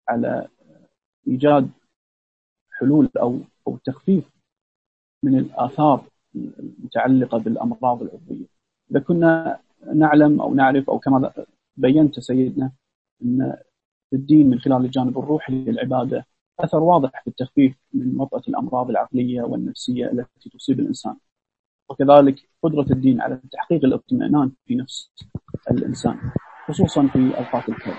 [0.09, 0.47] على
[1.27, 1.69] إيجاد
[2.71, 4.23] حلول أو أو تخفيف
[5.23, 6.05] من الآثار
[6.35, 8.45] المتعلقة بالأمراض العضوية.
[8.91, 9.59] إذا كنا
[9.95, 11.33] نعلم أو نعرف أو كما
[11.77, 12.71] بينت سيدنا
[13.23, 13.57] أن
[14.13, 16.25] الدين من خلال الجانب الروحي للعبادة
[16.63, 21.15] أثر واضح في التخفيف من وطأة الأمراض العقلية والنفسية التي تصيب الإنسان.
[21.89, 25.11] وكذلك قدرة الدين على تحقيق الاطمئنان في نفس
[25.71, 26.19] الإنسان
[26.67, 27.97] خصوصا في أوقات الكرب.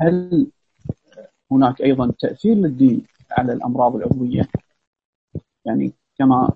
[0.00, 0.46] هل
[1.50, 4.48] هناك أيضا تأثير للدين على الأمراض العضوية؟
[5.64, 6.50] يعني كما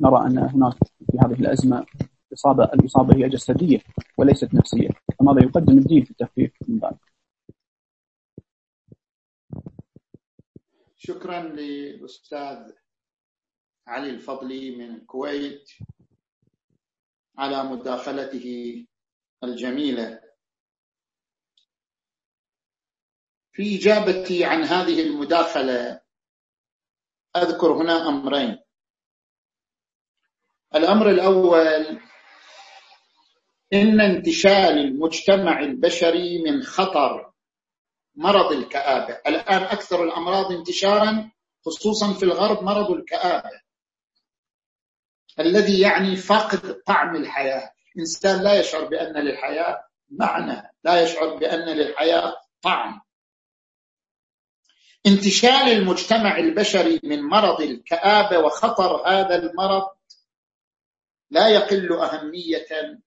[0.00, 0.74] نرى أن هناك
[1.10, 1.86] في هذه الأزمة
[2.32, 3.78] إصابة الإصابة هي جسدية
[4.18, 4.88] وليست نفسية.
[5.18, 7.03] فماذا يقدم الدين في التخفيف من ذلك؟
[11.06, 12.72] شكرا للأستاذ
[13.86, 15.70] علي الفضلي من الكويت
[17.38, 18.46] على مداخلته
[19.44, 20.20] الجميلة.
[23.52, 26.00] في إجابتي عن هذه المداخلة
[27.36, 28.58] أذكر هنا أمرين.
[30.74, 32.00] الأمر الأول
[33.72, 37.33] إن انتشال المجتمع البشري من خطر
[38.14, 39.20] مرض الكآبة.
[39.26, 41.30] الآن أكثر الأمراض انتشارا
[41.64, 43.60] خصوصا في الغرب مرض الكآبة.
[45.40, 47.72] الذي يعني فقد طعم الحياة.
[47.98, 53.00] إنسان لا يشعر بأن للحياة معنى لا يشعر بأن للحياة طعم.
[55.06, 59.82] انتشال المجتمع البشري من مرض الكآبة وخطر هذا المرض
[61.30, 63.00] لا يقل أهمية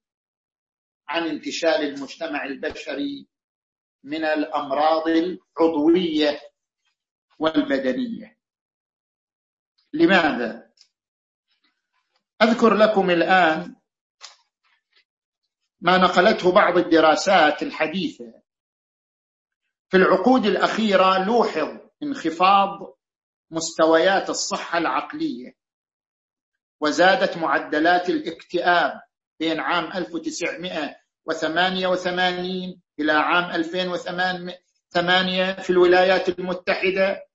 [1.08, 3.26] عن انتشال المجتمع البشري
[4.04, 6.40] من الأمراض العضوية
[7.38, 8.38] والبدنية
[9.92, 10.68] لماذا؟
[12.42, 13.76] أذكر لكم الآن
[15.80, 18.42] ما نقلته بعض الدراسات الحديثة
[19.88, 22.98] في العقود الأخيرة لوحظ انخفاض
[23.50, 25.56] مستويات الصحة العقلية
[26.80, 29.00] وزادت معدلات الاكتئاب
[29.40, 37.26] بين عام 1988 إلى عام 2008 في الولايات المتحدة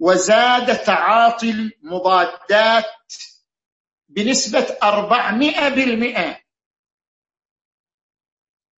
[0.00, 2.84] وزاد تعاطي المضادات
[4.08, 6.42] بنسبة 400%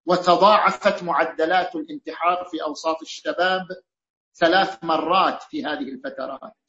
[0.06, 3.66] وتضاعفت معدلات الانتحار في أوساط الشباب
[4.34, 6.63] ثلاث مرات في هذه الفترات.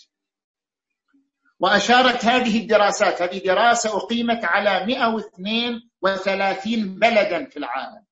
[1.60, 8.06] وأشارت هذه الدراسات هذه دراسة أقيمت على 132 بلدا في العالم.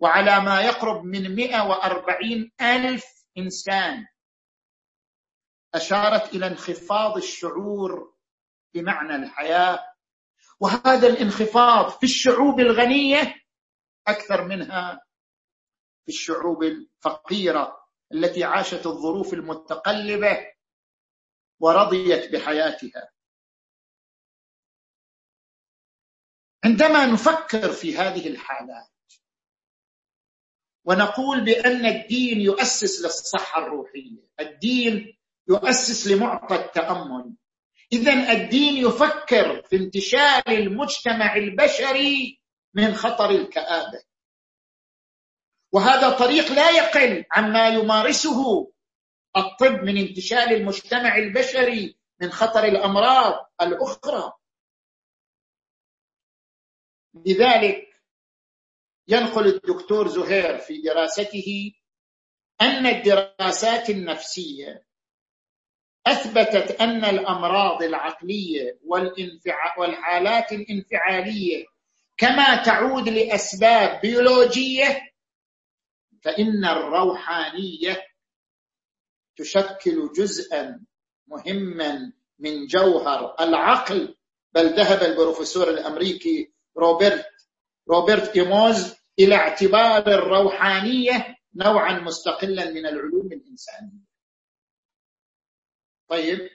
[0.00, 3.04] وعلى ما يقرب من 140 ألف
[3.38, 4.06] إنسان
[5.74, 8.14] أشارت إلى انخفاض الشعور
[8.74, 9.84] بمعنى الحياة.
[10.60, 13.34] وهذا الانخفاض في الشعوب الغنية
[14.08, 15.00] أكثر منها
[16.04, 17.76] في الشعوب الفقيرة
[18.12, 20.55] التي عاشت الظروف المتقلبة
[21.60, 23.10] ورضيت بحياتها.
[26.64, 28.90] عندما نفكر في هذه الحالات
[30.84, 35.16] ونقول بأن الدين يؤسس للصحة الروحية الدين
[35.48, 37.34] يؤسس لمعطى التأمل.
[37.92, 42.40] إذا الدين يفكر في انتشال المجتمع البشري
[42.74, 44.02] من خطر الكآبة.
[45.72, 48.72] وهذا طريق لا يقل عما يمارسه
[49.36, 54.32] الطب من انتشال المجتمع البشري من خطر الأمراض الأخرى.
[57.14, 58.02] لذلك
[59.08, 61.72] ينقل الدكتور زهير في دراسته
[62.60, 64.86] أن الدراسات النفسية
[66.06, 68.78] أثبتت أن الأمراض العقلية
[69.78, 71.64] والحالات الانفعالية
[72.16, 75.12] كما تعود لأسباب بيولوجية
[76.22, 78.02] فإن الروحانية
[79.36, 80.84] تشكل جزءا
[81.26, 84.16] مهما من جوهر العقل.
[84.52, 87.26] بل ذهب البروفيسور الأمريكي روبرت
[87.88, 94.06] روبرت إيموز إلى اعتبار الروحانية نوعا مستقلا من العلوم الإنسانية.
[96.08, 96.50] طيب.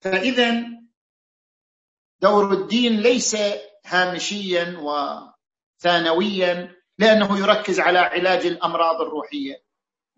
[0.00, 0.64] فإذا
[2.20, 3.36] دور الدين ليس
[3.84, 9.62] هامشيا وثانويا لأنه يركز على علاج الأمراض الروحية.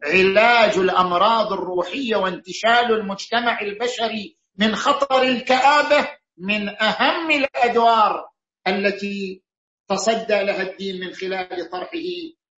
[0.02, 8.30] علاج الأمراض الروحية وانتشال المجتمع البشري من خطر الكآبة من أهم الأدوار
[8.66, 9.42] التي
[9.88, 11.98] تصدى لها الدين من خلال طرحه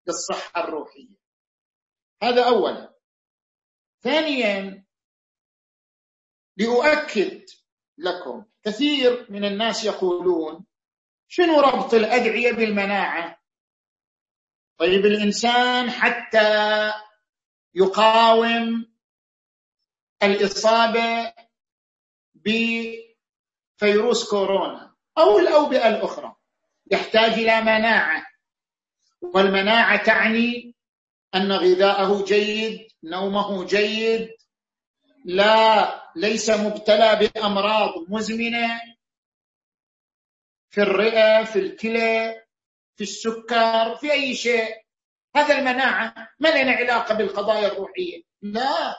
[0.07, 1.16] للصحة الروحية.
[2.22, 2.95] هذا أولا.
[4.03, 4.84] ثانيا
[6.57, 7.45] لأؤكد
[7.99, 10.66] لكم كثير من الناس يقولون
[11.28, 13.43] شنو ربط الأدعية بالمناعة؟
[14.78, 16.93] طيب الإنسان حتى
[17.76, 18.92] يقاوم
[20.22, 21.32] الإصابة
[22.34, 26.36] بفيروس كورونا أو الأوبئة الأخرى
[26.90, 28.26] يحتاج إلى مناعة.
[29.22, 30.74] والمناعة تعني
[31.34, 34.28] أن غذاءه جيد نومه جيد
[35.24, 38.80] لا ليس مبتلى بأمراض مزمنة
[40.70, 42.44] في الرئة في الكلى
[42.96, 44.86] في السكر في أي شيء.
[45.37, 48.22] هذا المناعة ما لنا علاقة بالقضايا الروحية.
[48.43, 48.97] لا.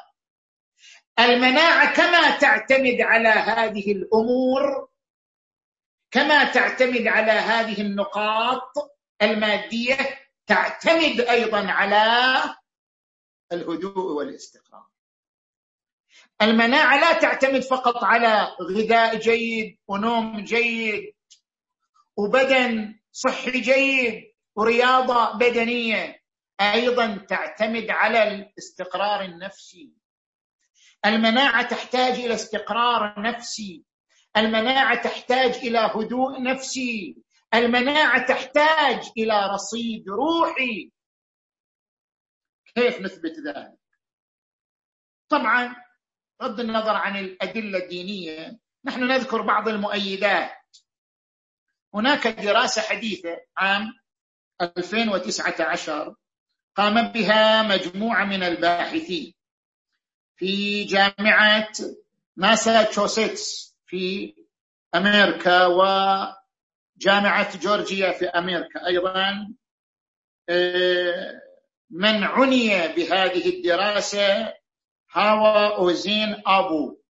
[1.20, 4.90] المناعة كما تعتمد على هذه الأمور
[6.12, 8.74] كما تعتمد على هذه النقاط
[9.22, 9.98] المادية
[10.48, 12.34] تعتمد أيضا على
[13.52, 14.86] الهدوء والاستقرار.
[16.42, 21.14] المناعة لا تعتمد فقط على غذاء جيد ونوم جيد
[22.18, 26.27] وبدن صحي جيد ورياضة بدنية.
[26.62, 29.92] أيضا تعتمد على الاستقرار النفسي.
[31.06, 33.84] المناعة تحتاج إلى استقرار نفسي.
[34.38, 37.18] المناعة تحتاج إلى هدوء نفسي.
[37.54, 40.92] المناعة تحتاج إلى رصيد روحي.
[42.76, 43.78] كيف نثبت ذلك؟
[45.30, 45.76] طبعا
[46.40, 50.52] بغض النظر عن الأدلة الدينية نحن نذكر بعض المؤيدات.
[51.94, 53.94] هناك دراسة حديثة عام
[54.62, 56.16] 2019
[56.78, 59.34] قام بها مجموعة من الباحثين
[60.36, 61.70] في جامعة
[62.36, 64.36] ماساتشوستس في
[64.96, 68.88] أمريكا وجامعة جورجيا في أمريكا.
[68.88, 69.54] أيضا
[70.50, 71.42] آه،
[71.90, 74.54] من عني بهذه الدراسة
[75.12, 77.02] هاوا أوزين أبو.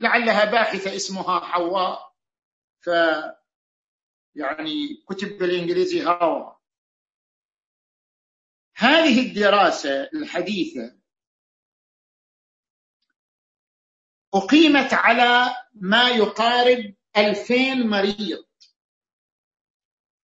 [0.00, 2.12] لعلها باحثة اسمها حواء
[2.80, 2.90] ف
[4.34, 6.61] يعني كتب بالإنجليزي هاوا
[8.82, 10.96] هذه الدراسة الحديثة
[14.34, 18.44] أقيمت على ما يقارب ألفين مريض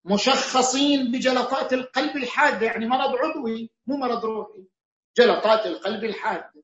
[0.05, 4.67] مشخصين بجلطات القلب الحادة يعني مرض عضوي مو مرض روحي
[5.17, 6.63] جلطات القلب الحادة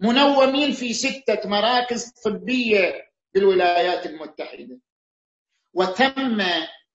[0.00, 4.80] منومين في ستة مراكز طبية بالولايات المتحدة.
[5.72, 6.42] وتم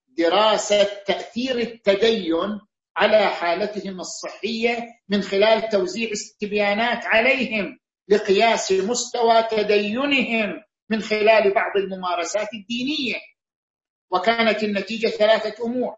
[0.08, 2.62] دراسة تأثير التدين
[2.98, 4.78] على حالتهم الصحية
[5.10, 13.20] من خلال توزيع استبيانات عليهم لقياس مستوى تدينهم من خلال بعض الممارسات الدينية.
[14.12, 15.96] وكانت النتيجة ثلاثة أمور.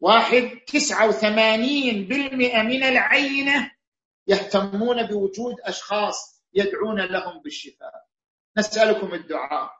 [0.00, 3.70] واحد تسعة وثمانين بالمئة من العينة
[4.26, 8.06] يهتمون بوجود أشخاص يدعون لهم بالشفاء.
[8.58, 9.70] نسألكم الدعاء.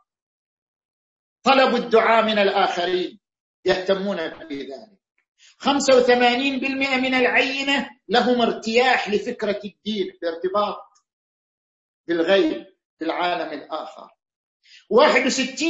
[1.43, 3.21] طلب الدعاء من الآخرين
[3.65, 4.94] يهتمون بذلك.
[5.65, 5.69] 85%
[6.97, 10.83] من العينة لهم ارتياح لفكرة الدين بارتباط
[12.09, 12.67] بالغيب
[12.99, 14.11] في العالم الآخر
[14.89, 15.63] 61%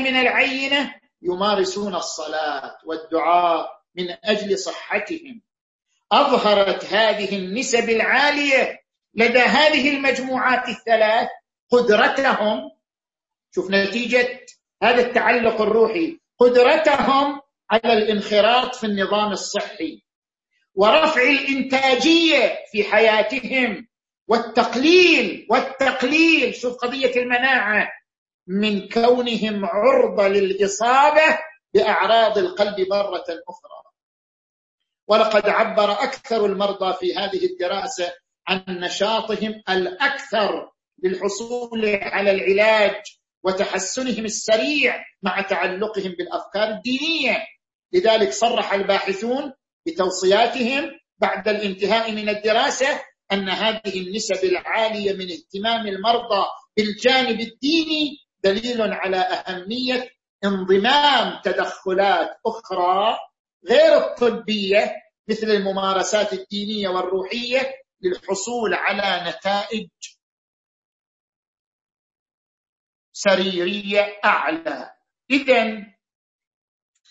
[0.00, 5.42] من العينة يمارسون الصلاة والدعاء من أجل صحتهم.
[6.12, 8.80] أظهرت هذه النسب العالية
[9.14, 11.28] لدى هذه المجموعات الثلاث
[11.70, 12.70] قدرتهم.
[13.54, 14.46] شوف نتيجة
[14.82, 16.20] هذا التعلق الروحي.
[16.38, 17.40] قدرتهم
[17.70, 20.02] على الانخراط في النظام الصحي
[20.74, 23.88] ورفع الإنتاجية في حياتهم
[24.28, 27.88] والتقليل والتقليل شوف قضية المناعة
[28.46, 31.38] من كونهم عرضة للإصابة
[31.74, 33.82] بأعراض القلب مرة أخرى.
[35.08, 38.12] ولقد عبر أكثر المرضى في هذه الدراسة
[38.48, 40.70] عن نشاطهم الأكثر
[41.04, 43.02] للحصول على العلاج
[43.42, 47.46] وتحسنهم السريع مع تعلقهم بالأفكار الدينية.
[47.92, 49.52] لذلك صرح الباحثون
[49.86, 58.82] بتوصياتهم بعد الانتهاء من الدراسة أن هذه النسب العالية من اهتمام المرضى بالجانب الديني دليل
[58.82, 60.10] على أهمية
[60.44, 63.18] انضمام تدخلات أخرى
[63.68, 64.92] غير الطبية
[65.28, 67.72] مثل الممارسات الدينية والروحية
[68.02, 69.88] للحصول على نتائج
[73.12, 74.90] سريرية أعلى.
[75.30, 75.86] اذا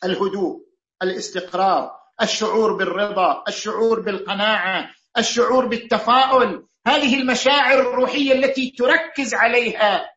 [0.04, 0.65] الهدوء.
[1.04, 1.92] الاستقرار
[2.22, 6.68] الشعور بالرضا الشعور بالقناعة الشعور بالتفاؤل.
[6.88, 10.10] هذه المشاعر الروحية التي تركز عليها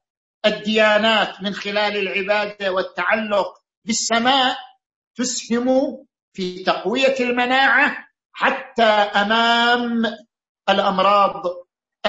[0.47, 3.55] الديانات من خلال العبادة والتعلق
[3.85, 4.57] بالسماء
[5.17, 5.99] تسهم
[6.33, 10.03] في تقوية المناعة حتى أمام
[10.69, 11.43] الأمراض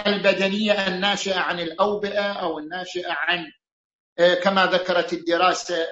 [0.07, 3.51] البدنية الناشئة عن الأوبئة أو الناشئة عن
[4.19, 5.87] آه، كما ذكرت الدراسة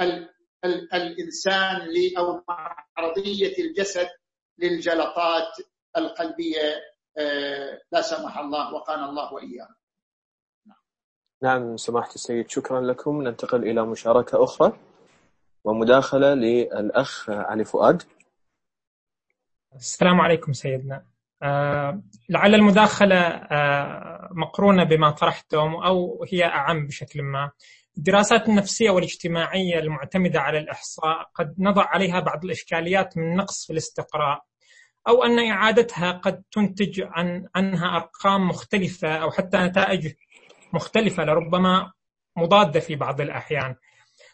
[0.00, 0.28] آه،
[0.64, 1.80] معرضيه الإنسان
[2.18, 4.08] أو معرضيه الجسد
[4.58, 5.56] للجلطات
[5.96, 6.80] القلبية
[7.18, 9.74] آه، لا سمح الله وقانا الله وايانا.
[11.42, 14.78] نعم سماحة السيد شكرا لكم ننتقل إلى مشاركة أخرى
[15.64, 18.02] ومداخلة للأخ علي فؤاد.
[19.74, 21.06] السلام عليكم سيدنا.
[21.42, 27.50] آه لعل المداخلة آه مقرونة بما طرحتم أو هي أعم بشكل ما.
[27.98, 34.42] الدراسات النفسية والاجتماعية المعتمدة على الإحصاء قد نضع عليها بعض الإشكاليات من نقص في الاستقراء
[35.08, 40.12] أو أن إعادتها قد تنتج عن عنها أرقام مختلفة أو حتى نتائج
[40.72, 41.92] مختلفة لربما
[42.36, 43.74] مضادة في بعض الأحيان.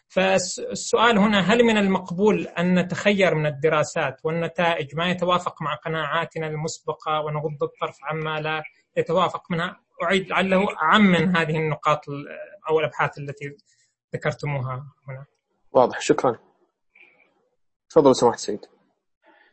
[0.07, 7.21] فالسؤال هنا هل من المقبول أن نتخير من الدراسات والنتائج ما يتوافق مع قناعاتنا المسبقة
[7.21, 8.63] ونغض الطرف عما لا
[8.97, 12.05] يتوافق منها؟ أعيد لعله أعم من هذه النقاط
[12.69, 13.57] أو الأبحاث التي
[14.15, 15.25] ذكرتموها هنا.
[15.71, 16.01] واضح.
[16.01, 16.39] شكرا.
[17.89, 18.65] تفضل سماحة السيد.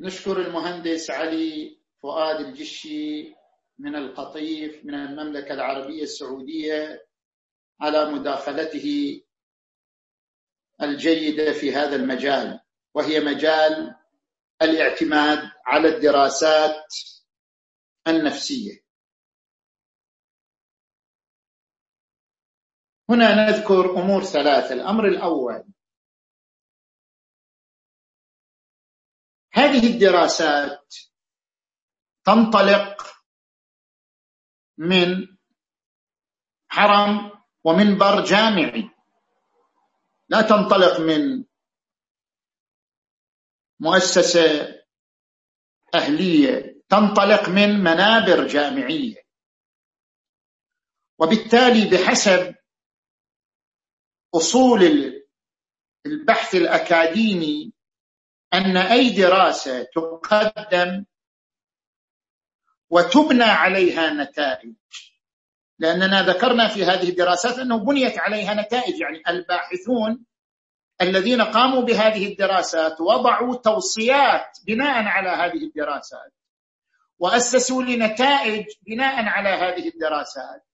[0.00, 3.34] نشكر المهندس علي فؤاد الجشي
[3.78, 7.06] من القطيف من المملكة العربية السعودية
[7.80, 9.20] على مداخلته
[10.82, 12.60] الجيدة في هذا المجال
[12.94, 13.94] وهي مجال
[14.62, 16.94] الاعتماد على الدراسات
[18.08, 18.85] النفسية.
[23.10, 24.74] هنا نذكر أمور ثلاثة.
[24.74, 25.64] الأمر الأول
[29.52, 30.94] هذه الدراسات
[32.24, 33.06] تنطلق
[34.78, 35.36] من
[36.68, 37.30] حرم
[37.64, 38.90] ومنبر جامعي.
[40.28, 41.44] لا تنطلق من
[43.80, 44.74] مؤسسة
[45.94, 49.26] أهلية تنطلق من منابر جامعية.
[51.18, 52.55] وبالتالي بحسب
[54.36, 54.82] أصول
[56.06, 57.72] البحث الأكاديمي
[58.54, 61.04] أن أي دراسة تقدم
[62.90, 64.74] وتبنى عليها نتائج.
[65.78, 69.00] لأننا ذكرنا في هذه الدراسات أنه بنيت عليها نتائج.
[69.00, 70.24] يعني الباحثون
[71.00, 76.32] الذين قاموا بهذه الدراسات وضعوا توصيات بناء على هذه الدراسات
[77.18, 80.65] وأسسوا لنتائج بناء على هذه الدراسات.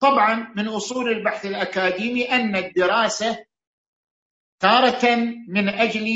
[0.00, 3.46] طبعا من أصول البحث الأكاديمي أن الدراسة
[4.60, 5.14] تارة
[5.48, 6.08] من أجل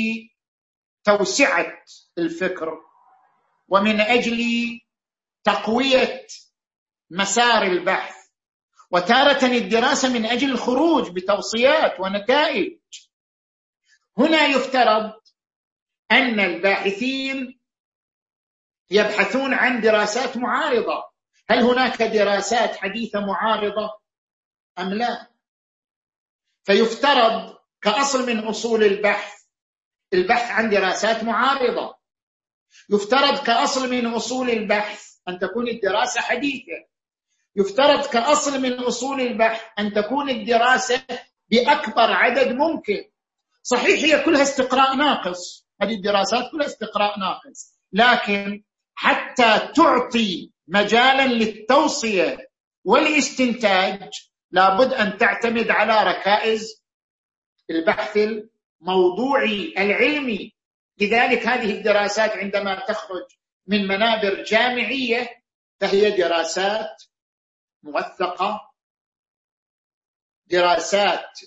[1.03, 1.83] توسعة
[2.17, 2.81] الفكر
[3.67, 4.41] ومن أجل
[5.43, 6.27] تقوية
[7.09, 8.15] مسار البحث.
[8.91, 12.79] وتارة الدراسة من أجل الخروج بتوصيات ونتائج.
[14.17, 15.13] هنا يفترض
[16.11, 17.59] أن الباحثين
[18.91, 21.10] يبحثون عن دراسات معارضة.
[21.51, 23.89] هل هناك دراسات حديثة معارضة
[24.79, 25.27] أم لا؟
[26.63, 29.41] فيفترض كأصل من أصول البحث.
[30.13, 31.95] البحث عن دراسات معارضة.
[32.89, 36.85] يفترض كأصل من أصول البحث أن تكون الدراسة حديثة.
[37.55, 41.03] يفترض كأصل من أصول البحث أن تكون الدراسة
[41.49, 43.09] بأكبر عدد ممكن.
[43.63, 45.67] صحيح هي كلها استقراء ناقص.
[45.81, 47.79] هذه الدراسات كلها استقراء ناقص.
[47.93, 48.63] لكن
[48.95, 52.49] حتى تعطي مجالا للتوصية
[52.83, 54.09] والاستنتاج
[54.51, 56.83] لابد أن تعتمد على ركائز
[57.69, 60.53] البحث الموضوعي العلمي.
[60.97, 63.25] لذلك هذه الدراسات عندما تخرج
[63.67, 65.43] من منابر جامعية
[65.79, 67.03] فهي دراسات
[67.83, 68.71] موثقة
[70.45, 71.39] دراسات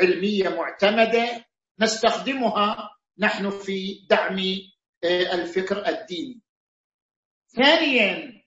[0.00, 1.44] علمية معتمدة
[1.80, 4.38] نستخدمها نحن في دعم
[5.04, 6.40] آه، الفكر الديني.
[7.56, 8.39] ثانيا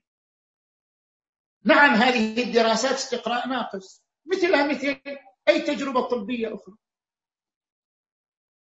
[1.64, 4.02] نعم هذه الدراسات استقراء ناقص.
[4.26, 5.00] مثلها مثل
[5.48, 6.74] أي تجربة طبية أخرى.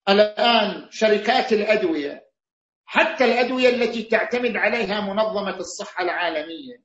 [0.09, 2.31] الآن شركات الأدوية
[2.85, 6.83] حتى الأدوية التي تعتمد عليها منظمة الصحة العالمية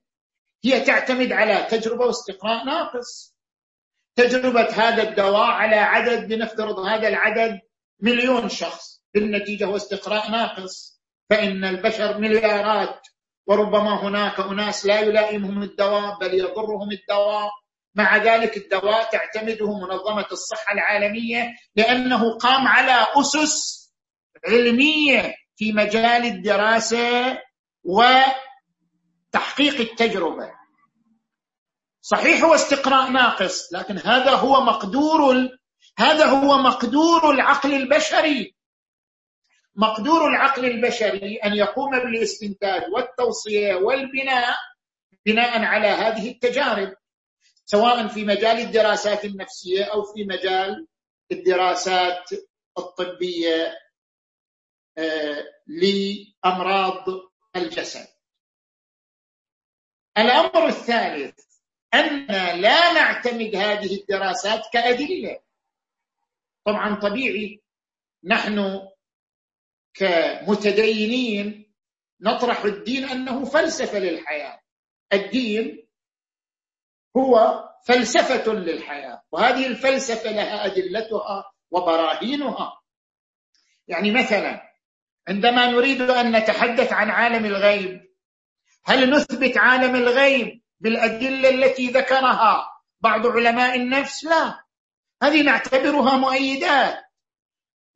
[0.64, 3.36] هي تعتمد على تجربة واستقراء ناقص.
[4.16, 7.60] تجربة هذا الدواء على عدد لنفترض هذا العدد
[8.00, 9.02] مليون شخص.
[9.14, 11.02] بالنتيجة هو استقراء ناقص.
[11.30, 13.06] فإن البشر مليارات.
[13.46, 17.50] وربما هناك أناس لا يلائمهم الدواء بل يضرهم الدواء.
[17.94, 23.86] مع ذلك الدواء تعتمده منظمة الصحة العالمية لأنه قام على أسس
[24.48, 27.38] علمية في مجال الدراسة
[27.84, 30.52] وتحقيق التجربة.
[32.02, 35.48] صحيح هو استقراء ناقص لكن هذا هو مقدور
[35.98, 38.55] هذا هو مقدور العقل البشري.
[39.76, 44.56] مقدور العقل البشري أن يقوم بالاستنتاج والتوصية والبناء
[45.26, 46.94] بناء على هذه التجارب
[47.64, 50.86] سواء في مجال الدراسات النفسية أو في مجال
[51.32, 52.30] الدراسات
[52.78, 53.78] الطبية
[54.98, 57.04] آه، لأمراض
[57.56, 58.06] الجسد.
[60.18, 61.40] الأمر الثالث
[61.94, 62.26] أن
[62.60, 65.40] لا نعتمد هذه الدراسات كأدلة.
[66.64, 67.62] طبعا طبيعي
[68.24, 68.88] نحن
[69.96, 71.72] كمتدينين
[72.20, 74.60] نطرح الدين أنه فلسفة للحياة.
[75.12, 75.88] الدين
[77.16, 82.80] هو فلسفة للحياة وهذه الفلسفة لها أدلتها وبراهينها.
[83.88, 84.62] يعني مثلا
[85.28, 88.06] عندما نريد أن نتحدث عن عالم الغيب
[88.84, 92.68] هل نثبت عالم الغيب بالأدلة التي ذكرها
[93.00, 94.64] بعض علماء النفس؟ لا.
[95.22, 97.04] هذه نعتبرها مؤيدات.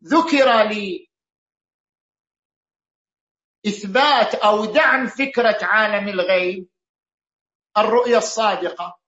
[0.05, 1.10] ذكر لي
[3.67, 6.69] إثبات أو دعم فكرة عالم الغيب
[7.79, 9.01] الرؤية الصادقة.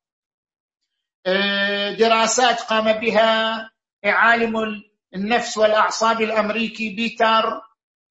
[1.27, 3.71] آه، دراسات قام بها
[4.05, 4.83] عالم
[5.15, 7.63] النفس والأعصاب الأمريكي بيتر.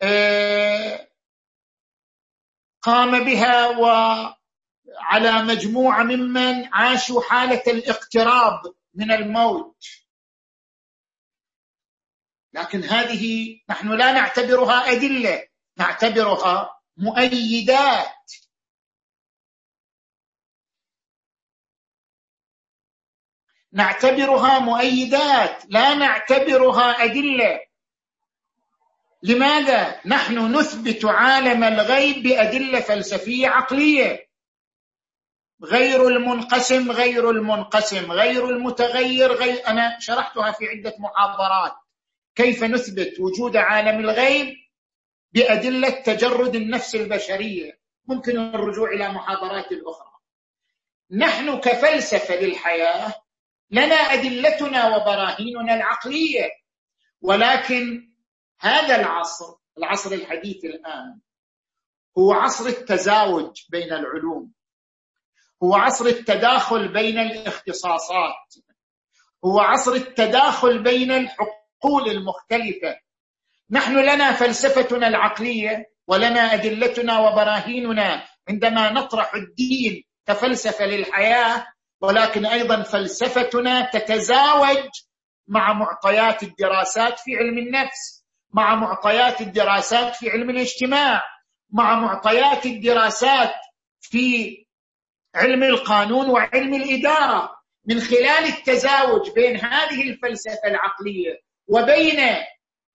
[0.02, 1.08] آه،
[2.82, 9.86] قام بها وعلى مجموعة ممن عاشوا حالة الاقتراب من الموت.
[12.54, 15.51] لكن هذه نحن لا نعتبرها أدلة.
[15.82, 18.32] نعتبرها مؤيدات.
[23.74, 27.60] نعتبرها مؤيدات لا نعتبرها أدلة.
[29.24, 34.32] لماذا نحن نثبت عالم الغيب بأدلة فلسفية عقلية؟
[35.64, 41.74] غير المنقسم غير المنقسم غير المتغير غير أنا شرحتها في عدة محاضرات.
[42.36, 44.62] كيف نثبت وجود عالم الغيب؟
[45.34, 50.12] بأدلة تجرد النفس البشرية ممكن الرجوع إلى محاضرات أخرى.
[51.12, 53.14] نحن كفلسفة للحياة
[53.72, 56.50] لنا أدلتنا وبراهيننا العقلية
[57.22, 58.12] ولكن
[58.60, 61.20] هذا العصر العصر الحديث الآن
[62.18, 64.52] هو عصر التزاوج بين العلوم
[65.64, 68.56] هو عصر التداخل بين الاختصاصات
[69.46, 73.00] هو عصر التداخل بين الحقول المختلفة.
[73.72, 81.68] نحن لنا فلسفتنا العقلية ولنا أدلتنا وبراهيننا عندما نطرح الدين كفلسفة للحياة
[82.02, 84.90] ولكن أيضا فلسفتنا تتزاوج
[85.48, 91.24] مع معطيات الدراسات في علم النفس مع معطيات الدراسات في علم الاجتماع
[91.70, 93.54] مع معطيات الدراسات
[94.02, 94.58] في
[95.36, 97.62] علم القانون وعلم الإدارة.
[97.86, 102.20] من خلال التزاوج بين هذه الفلسفة العقلية وبين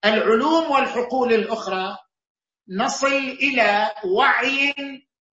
[0.05, 1.99] العلوم والحقول الأخرى
[2.68, 4.74] نصل إلى وعي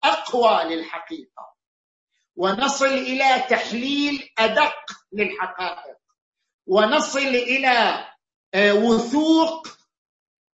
[0.05, 1.55] أقوى للحقيقة
[2.37, 4.74] ونصل إلى تحليل أدق
[5.12, 5.97] للحقائق
[6.66, 8.05] ونصل إلى
[8.55, 9.69] آه، وثوق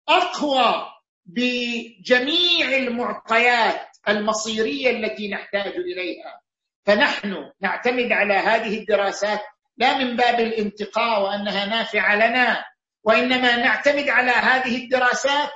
[0.09, 0.91] أقوى
[1.25, 6.41] بجميع المعطيات المصيرية التي نحتاج إليها.
[6.85, 9.41] فنحن نعتمد على هذه الدراسات
[9.77, 12.65] لا من باب الانتقاء وأنها نافعة لنا
[13.05, 15.51] وإنما نعتمد على هذه الدراسات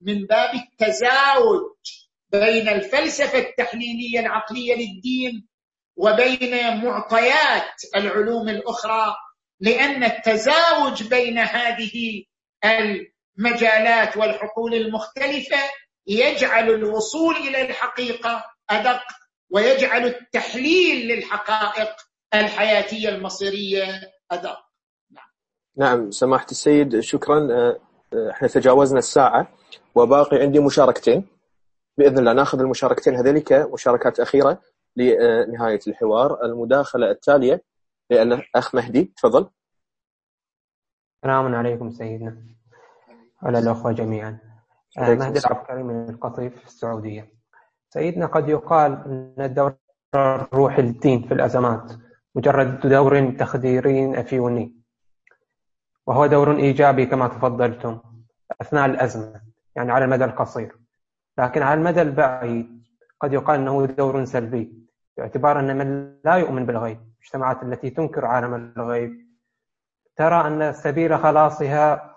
[0.00, 1.62] من باب التزاوج
[2.32, 5.46] بين الفلسفة التحليلية العقلية للدين
[5.96, 9.14] وبين معطيات العلوم الأخرى
[9.60, 12.24] لأن التزاوج بين هذه
[12.64, 15.58] المجالات والحقول المختلفة
[16.06, 19.02] يجعل الوصول إلى الحقيقة أدق
[19.50, 21.96] ويجعل التحليل للحقائق
[22.34, 24.00] الحياتية المصيرية
[24.30, 24.71] أدق.
[25.76, 27.48] نعم, سماحة السيد شكرا.
[27.50, 27.78] أه،
[28.12, 29.48] أه، إحنا تجاوزنا الساعة
[29.94, 31.26] وباقي عندي مشاركتين.
[31.98, 34.60] بإذن الله ناخذ المشاركتين هذيل كمشاركات أخيرة
[34.96, 36.44] لنهاية الحوار.
[36.44, 37.62] المداخلة التالية
[38.10, 39.50] لأن أخ مهدي تفضل.
[41.24, 42.36] السلام عليكم سيدنا.
[43.42, 44.38] على الأخوة جميعا.
[44.98, 47.32] آه، مهدي العبقري من القطيف السعودية.
[47.90, 49.74] سيدنا قد يقال أن الدور
[50.14, 51.92] الروحي للدين في الأزمات
[52.34, 54.81] مجرد دور تخديري أفيوني.
[56.06, 57.98] وهو دور إيجابي كما تفضلتم
[58.60, 59.40] أثناء الأزمة
[59.76, 60.76] يعني على المدى القصير.
[61.38, 62.82] لكن على المدى البعيد
[63.20, 64.72] قد يقال أنه دور سلبي
[65.16, 69.12] باعتبار أن من لا يؤمن بالغيب المجتمعات التي تنكر عالم الغيب
[70.16, 72.14] ترى أن سبيل خلاصها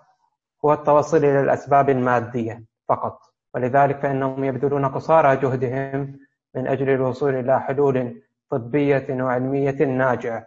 [0.64, 3.20] هو التوصل إلى الأسباب المادية فقط.
[3.54, 6.18] ولذلك فإنهم يبذلون قصارى جهدهم
[6.54, 10.46] من أجل الوصول إلى حلول طبية وعلمية ناجعة.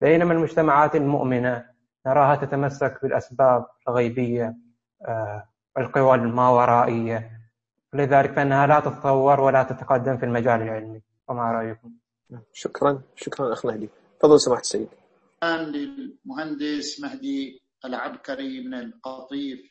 [0.00, 1.69] بينما المجتمعات المؤمنة
[2.06, 4.56] نراها تتمسك بالأسباب الغيبية
[5.08, 7.40] آه، والقوى الماورائية.
[7.94, 11.02] لذلك فإنها لا تتطور ولا تتقدم في المجال العلمي.
[11.28, 11.92] وما رأيكم؟
[12.52, 13.02] شكرا.
[13.16, 13.88] شكرا أخ مهدي.
[14.20, 14.88] تفضل سماحة السيد.
[15.42, 19.70] الآن للمهندس مهدي العبكري من القطيف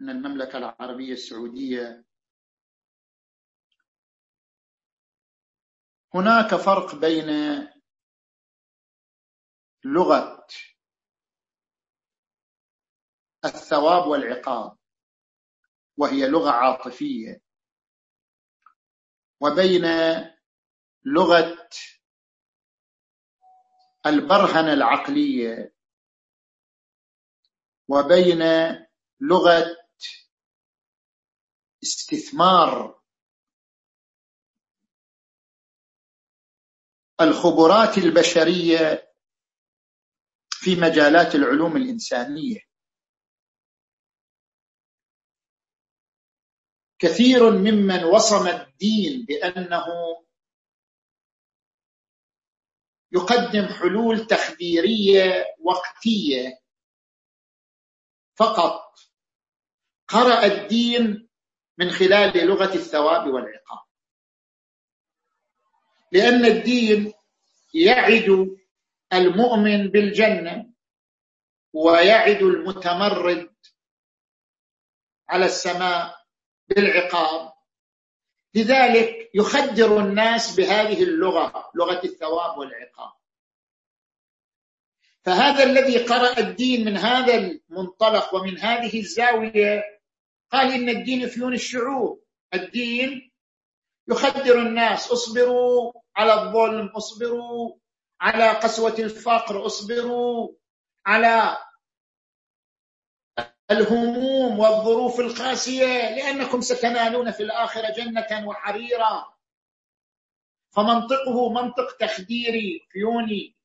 [0.00, 2.04] من المملكة العربية السعودية.
[6.14, 7.26] هناك فرق بين
[9.84, 10.37] لغة
[13.44, 14.78] الثواب والعقاب
[15.96, 17.40] وهي لغة عاطفية.
[19.40, 19.82] وبين
[21.04, 21.68] لغة
[24.06, 25.74] البرهنة العقلية
[27.88, 28.42] وبين
[29.20, 29.76] لغة
[31.82, 32.98] استثمار
[37.20, 39.12] الخبرات البشرية
[40.50, 42.67] في مجالات العلوم الإنسانية.
[46.98, 49.86] كثير ممن وصم الدين بأنه
[53.12, 56.60] يقدم حلول تخديرية وقتية.
[58.34, 58.94] فقط
[60.08, 61.28] قرأ الدين
[61.78, 63.84] من خلال لغة الثواب والعقاب.
[66.12, 67.12] لأن الدين
[67.74, 68.58] يعد
[69.12, 70.72] المؤمن بالجنة
[71.72, 73.54] ويعد المتمرد
[75.28, 76.17] على السماء
[76.68, 77.52] بالعقاب.
[78.54, 83.12] لذلك يخدر الناس بهذه اللغة لغة الثواب والعقاب.
[85.22, 90.00] فهذا الذي قرأ الدين من هذا المنطلق ومن هذه الزاوية
[90.52, 92.24] قال إن الدين فيون الشعوب.
[92.54, 93.32] الدين
[94.08, 95.12] يخدر الناس.
[95.12, 97.76] اصبروا على الظلم اصبروا
[98.20, 100.48] على قسوة الفقر اصبروا
[101.06, 101.56] على
[103.70, 109.38] الهموم والظروف القاسية لأنكم ستنالون في الآخرة جنة وحريرا.
[110.70, 113.56] فمنطقه منطق تخديري فيوني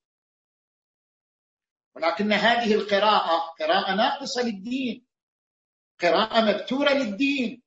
[1.95, 5.05] ولكن هذه القراءة قراءة ناقصة للدين.
[6.01, 7.63] قراءة مبتورة للدين.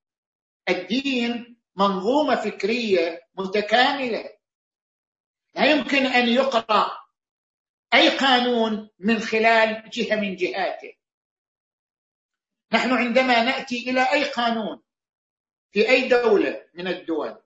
[0.69, 4.37] الدين منظومة فكرية متكاملة.
[5.55, 6.91] لا يمكن أن يقرأ
[7.95, 10.93] أي قانون من خلال جهة من جهاته.
[12.73, 14.83] نحن عندما نأتي إلى أي قانون
[15.73, 17.39] في أي دولة من الدول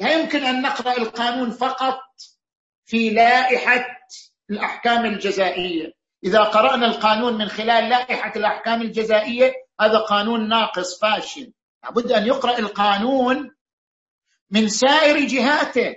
[0.00, 2.00] لا يمكن أن نقرأ القانون فقط
[2.84, 3.86] في لائحة
[4.50, 5.92] الأحكام الجزائية.
[6.24, 11.52] إذا قرأنا القانون من خلال لائحة الأحكام الجزائية هذا قانون ناقص فاشل.
[11.84, 13.54] لابد أن يقرأ القانون
[14.50, 15.96] من سائر جهاته.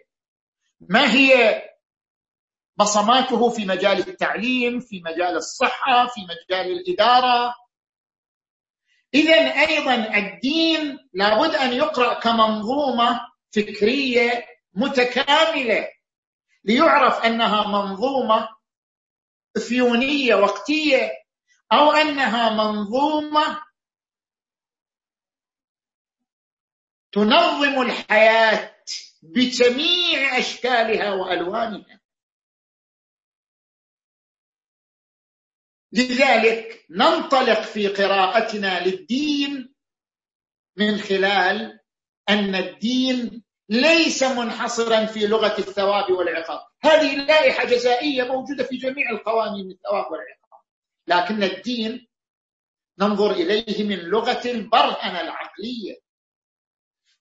[0.79, 1.61] ما هي
[2.77, 7.55] بصماته في مجال التعليم في مجال الصحة في مجال الإدارة؟
[9.13, 9.35] إذا
[9.67, 13.21] أيضا الدين لابد أن يقرأ كمنظومة
[13.51, 15.87] فكرية متكاملة
[16.63, 18.49] ليعرف أنها منظومة
[19.69, 21.11] ثيونية وقتية
[21.71, 23.61] أو أنها منظومة
[27.11, 28.75] تنظم الحياة
[29.21, 32.00] بجميع أشكالها وألوانها.
[35.91, 39.73] لذلك ننطلق في قراءتنا للدين
[40.77, 41.79] من خلال
[42.29, 46.59] أن الدين ليس منحصرا في لغة الثواب والعقاب.
[46.83, 50.61] هذه لائحة جزائية موجودة في جميع القوانين الثواب والعقاب.
[51.07, 52.07] لكن الدين
[52.99, 55.95] ننظر إليه من لغة البرهنة العقلية.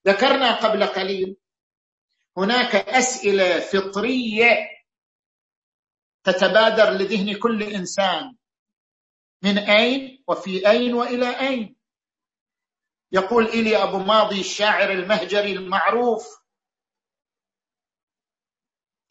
[0.06, 1.36] ذكرنا قبل قليل
[2.36, 4.68] هناك أسئلة فطرية
[6.24, 8.36] تتبادر لذهن كل إنسان.
[9.42, 11.76] من أين وفي أين وإلى أين؟
[13.12, 16.40] يقول إلي أبو ماضي الشاعر المهجري المعروف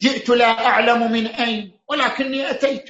[0.02, 2.88] جئت لا أعلم من أين ولكني أتيت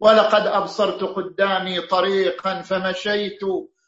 [0.00, 3.40] ولقد أبصرت قدامي طريقا فمشيت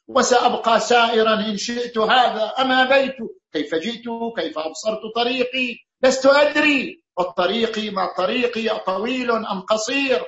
[0.09, 3.17] وسأبقى سائرا إن شئت هذا أما بيت
[3.53, 4.05] كيف جئت؟
[4.37, 10.27] كيف أبصرت طريقي؟ لست أدري والطريق ما طريقي طويل أم قصير؟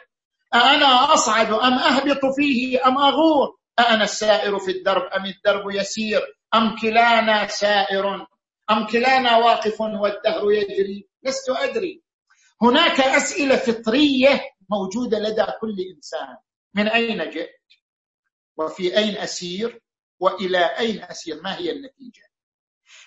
[0.55, 6.77] أأنا أصعد أم أهبط فيه أم أغور؟ أأنا السائر في الدرب أم الدرب يسير؟ أم
[6.77, 8.27] كلانا سائر؟
[8.71, 12.03] أم كلانا واقف والدهر يجري؟ لست أدري.
[12.63, 16.37] هناك أسئلة فطرية موجودة لدى كل إنسان.
[16.75, 17.61] من أين جئت؟
[18.57, 19.81] وفي أين أسير؟
[20.21, 22.23] وإلى أين أسير؟ ما هي النتيجة؟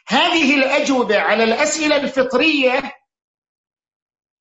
[0.08, 2.94] هذه الأجوبة على الأسئلة الفطرية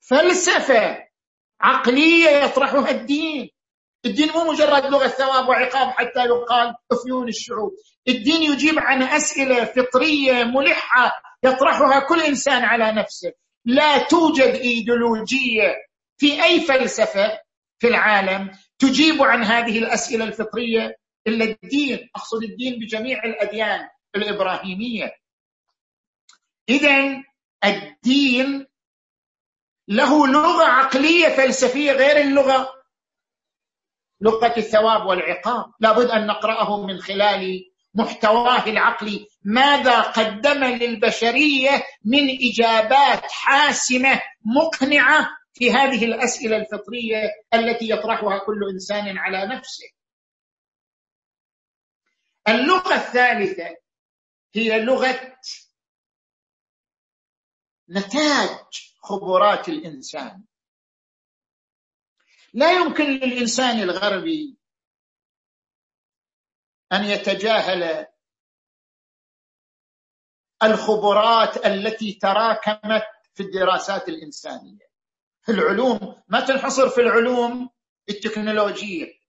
[0.01, 1.13] فلسفة.
[1.60, 3.51] عقلية يطرحها الدين.
[4.06, 7.72] الدين مو مجرد لغة ثواب وعقاب حتى يقال أفيون الشعوب.
[8.09, 11.12] الدين يجيب عن أسئلة فطرية ملحة
[11.44, 13.32] يطرحها كل إنسان على نفسه.
[13.64, 15.74] لا توجد إيديولوجية
[16.18, 17.40] في أي فلسفة
[17.78, 22.09] في العالم تجيب عن هذه الأسئلة الفطرية إلا الدين.
[22.16, 25.12] أقصد الدين بجميع الأديان الإبراهيمية.
[26.68, 27.22] إذا
[27.64, 28.66] الدين
[29.89, 32.74] له لغة عقلية فلسفية غير اللغة.
[34.20, 35.73] لغة الثواب والعقاب.
[35.81, 39.28] لابد أن نقرأه من خلال محتواه العقلي.
[39.44, 47.16] ماذا قدم للبشرية من إجابات حاسمة مقنعة في هذه الأسئلة الفطرية
[47.55, 49.86] التي يطرحها كل إنسان على نفسه؟
[52.48, 53.77] اللغة الثالثة
[54.55, 55.36] هي لغة
[57.90, 58.93] نتاج.
[59.05, 60.44] خبرات الإنسان.
[62.55, 64.56] لا يمكن للإنسان الغربي
[66.93, 68.06] أن يتجاهل
[70.62, 73.05] الخبرات التي تراكمت
[73.35, 74.89] في الدراسات الإنسانية.
[75.43, 77.70] في العلوم ما تنحصر في العلوم
[78.09, 79.20] التكنولوجية.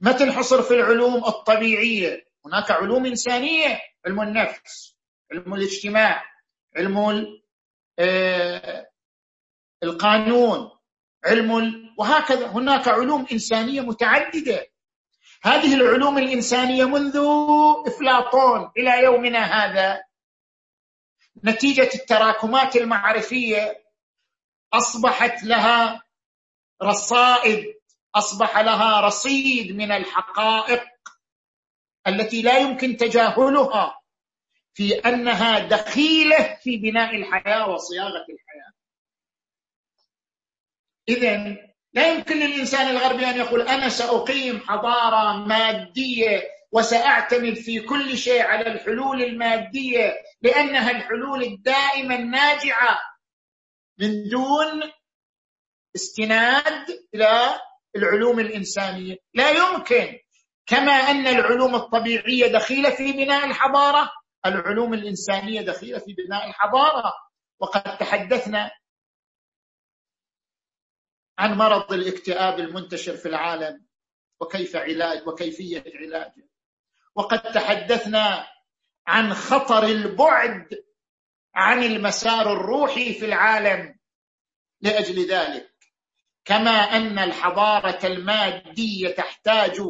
[0.00, 2.28] ما تنحصر في العلوم الطبيعية.
[2.44, 4.96] هناك علوم إنسانية علم النفس
[5.32, 6.24] علم الاجتماع
[6.76, 7.26] علم
[9.82, 10.70] القانون
[11.24, 11.50] علم
[11.98, 12.46] وهكذا.
[12.46, 14.66] هناك علوم إنسانية متعددة.
[15.42, 17.16] هذه العلوم الإنسانية منذ
[17.86, 20.04] إفلاطون إلى يومنا هذا.
[21.44, 23.84] نتيجة التراكمات المعرفية
[24.72, 26.02] أصبحت لها
[26.82, 27.74] رصائد
[28.14, 30.84] أصبح لها رصيد من الحقائق
[32.06, 33.97] التي لا يمكن تجاهلها.
[34.74, 38.72] في أنها دخيلة في بناء الحياة وصياغة الحياة.
[41.08, 41.56] اذا
[41.92, 46.42] لا يمكن للإنسان الغربي أن يقول أنا سأقيم حضارة مادية
[46.72, 52.98] وسأعتمد في كل شيء على الحلول المادية لأنها الحلول الدائمة الناجعة
[53.98, 54.92] من دون
[55.96, 57.60] استناد إلى
[57.96, 60.18] العلوم الإنسانية، لا يمكن.
[60.66, 64.10] كما أن العلوم الطبيعية دخيلة في بناء الحضارة.
[64.46, 67.12] العلوم الإنسانية دخيلة في بناء الحضارة.
[67.60, 68.70] وقد تحدثنا
[71.38, 73.86] عن مرض الاكتئاب المنتشر في العالم
[74.40, 76.48] وكيف علاج وكيفية علاجه.
[77.14, 78.48] وقد تحدثنا
[79.06, 80.84] عن خطر البعد
[81.54, 83.98] عن المسار الروحي في العالم
[84.80, 85.74] لأجل ذلك.
[86.44, 89.80] كما أن الحضارة المادية تحتاج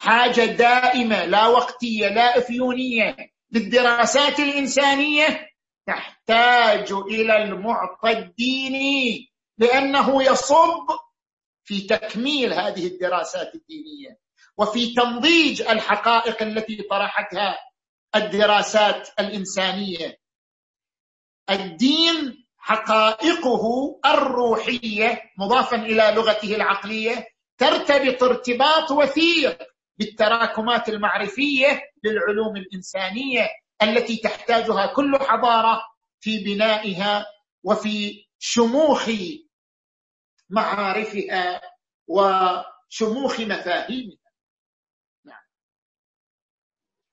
[0.00, 3.16] حاجة دائمة لا وقتية لا أفيونية
[3.50, 5.48] للدراسات الإنسانية
[5.86, 10.86] تحتاج إلى المعطى الديني لأنه يصب
[11.64, 14.18] في تكميل هذه الدراسات الدينية
[14.56, 17.58] وفي تنضيج الحقائق التي طرحتها
[18.16, 20.18] الدراسات الإنسانية.
[21.50, 27.26] الدين حقائقه الروحية مضافا إلى لغته العقلية
[27.58, 29.58] ترتبط ارتباط وثيق
[30.04, 33.48] بالتراكمات المعرفية للعلوم الإنسانية
[33.82, 35.82] التي تحتاجها كل حضارة
[36.20, 37.26] في بنائها
[37.64, 39.10] وفي شموخ
[40.50, 41.60] معارفها
[42.06, 44.16] وشموخ مفاهيمها.
[45.24, 45.42] نعم.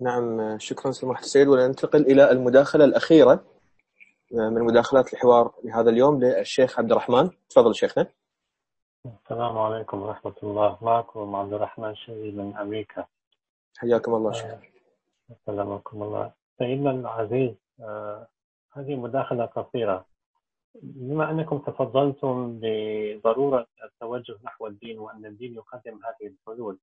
[0.01, 1.47] نعم شكرا سماحة السيد.
[1.47, 3.45] وننتقل إلى المداخلة الأخيرة
[4.31, 7.29] من مداخلات الحوار لهذا اليوم للشيخ عبد الرحمن.
[7.49, 8.07] تفضل شيخنا.
[9.05, 10.77] السلام عليكم ورحمة الله.
[10.81, 13.05] معكم عبد الرحمن شهيد من أمريكا.
[13.77, 14.59] حياكم الله شيخ.
[15.45, 16.31] سلامكم الله.
[16.57, 18.27] سيدنا العزيز آه
[18.73, 20.05] هذه مداخلة قصيرة.
[20.83, 26.77] بما أنكم تفضلتم بضرورة التوجه نحو الدين وأن الدين يقدم هذه الحلول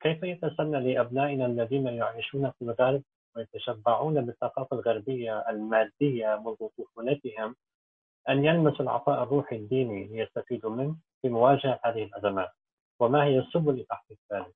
[0.00, 3.02] كيف يتسنى لأبنائنا الذين يعيشون في الغرب
[3.36, 7.56] ويتشبعون بالثقافة الغربية المادية منذ طفولتهم
[8.28, 12.52] أن يلمسوا العطاء الروحي الديني ليستفيدوا منه في مواجهة هذه الأزمات.
[13.00, 14.54] وما هي السبل لتحقيق ذلك؟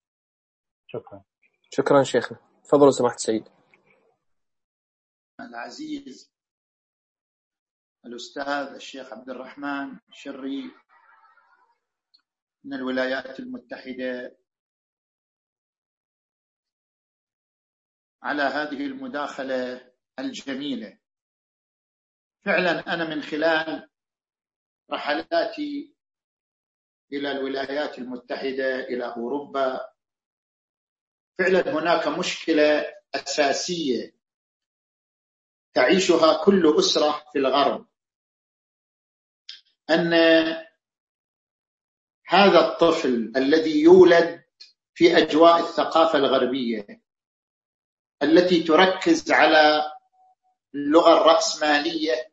[0.86, 1.22] شكرا.
[1.70, 2.38] شكرا شيخنا.
[2.64, 3.48] تفضلوا سماحة السيد.
[5.40, 6.32] العزيز
[8.06, 10.70] الأستاذ الشيخ عبد الرحمن شري
[12.64, 14.36] من الولايات المتحدة.
[18.22, 20.99] على هذه المداخلة الجميلة
[22.44, 23.88] فعلا أنا من خلال
[24.90, 25.94] رحلاتي
[27.12, 29.90] إلى الولايات المتحدة إلى أوروبا
[31.38, 34.14] فعلا هناك مشكلة أساسية
[35.74, 37.86] تعيشها كل أسرة في الغرب
[39.90, 40.14] أن
[42.26, 44.44] هذا الطفل الذي يولد
[44.94, 47.02] في أجواء الثقافة الغربية
[48.22, 49.92] التي تركز على
[50.74, 52.29] اللغة الرأسمالية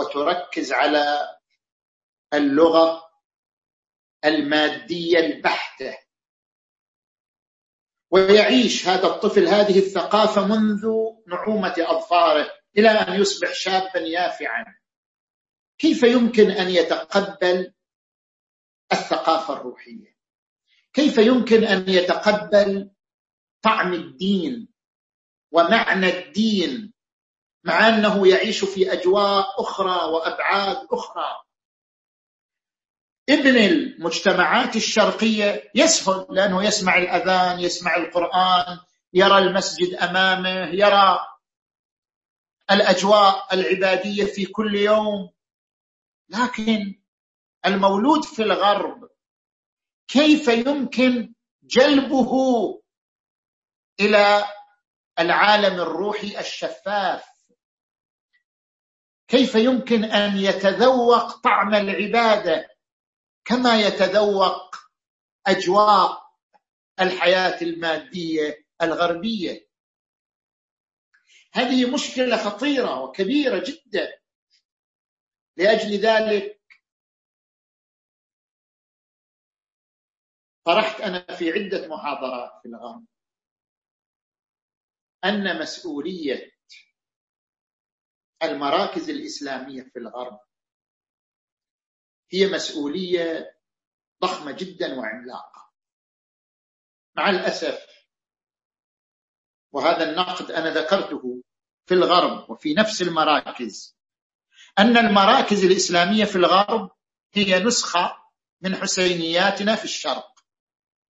[0.00, 1.28] وتركز على
[2.34, 3.10] اللغة
[4.24, 5.98] المادية البحتة.
[8.10, 10.86] ويعيش هذا الطفل هذه الثقافة منذ
[11.26, 14.64] نعومة أظفاره إلى أن يصبح شابا يافعا.
[15.78, 17.72] كيف يمكن أن يتقبل
[18.92, 20.16] الثقافة الروحية؟
[20.92, 22.90] كيف يمكن أن يتقبل
[23.62, 24.68] طعم الدين
[25.52, 26.92] ومعنى الدين
[27.64, 31.42] مع أنه يعيش في أجواء أخرى وأبعاد أخرى.
[33.28, 38.78] ابن المجتمعات الشرقية يسهل لأنه يسمع الأذان يسمع القرآن
[39.12, 41.20] يرى المسجد أمامه يرى
[42.70, 45.30] الأجواء العبادية في كل يوم.
[46.28, 47.00] لكن
[47.66, 49.10] المولود في الغرب
[50.08, 52.32] كيف يمكن جلبه
[54.00, 54.44] إلى
[55.18, 57.39] العالم الروحي الشفاف؟
[59.30, 62.68] كيف يمكن أن يتذوق طعم العباده
[63.44, 64.76] كما يتذوق
[65.46, 66.30] أجواء
[67.00, 69.68] الحياة المادية الغربية؟
[71.52, 74.20] هذه مشكلة خطيرة وكبيرة جدا.
[75.56, 76.60] لأجل ذلك
[80.64, 83.04] طرحت أنا في عدة محاضرات في الغرب
[85.24, 86.59] أن مسؤولية
[88.42, 90.40] المراكز الإسلامية في الغرب.
[92.32, 93.56] هي مسؤولية
[94.22, 95.70] ضخمة جدا وعملاقة.
[97.16, 97.86] مع الأسف
[99.72, 101.42] وهذا النقد أنا ذكرته
[101.86, 103.96] في الغرب وفي نفس المراكز
[104.78, 106.90] أن المراكز الإسلامية في الغرب
[107.32, 108.16] هي نسخة
[108.60, 110.44] من حسينياتنا في الشرق.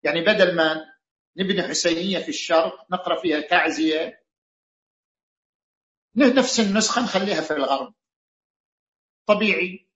[0.03, 0.93] يعني بدل ما
[1.37, 4.18] نبني حسينية في الشرق نقرأ فيها تعزية
[6.15, 7.93] نفس النسخة نخليها في الغرب.
[9.25, 9.89] طبيعي.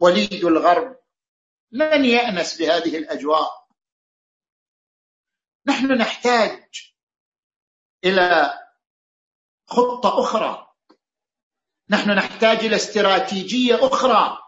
[0.00, 0.96] وليد الغرب.
[1.70, 3.68] لن يأنس بهذه الأجواء.
[5.66, 6.94] نحن نحتاج
[8.04, 8.52] إلى
[9.66, 10.74] خطة أخرى.
[11.90, 14.38] نحن نحتاج إلى استراتيجية أخرى.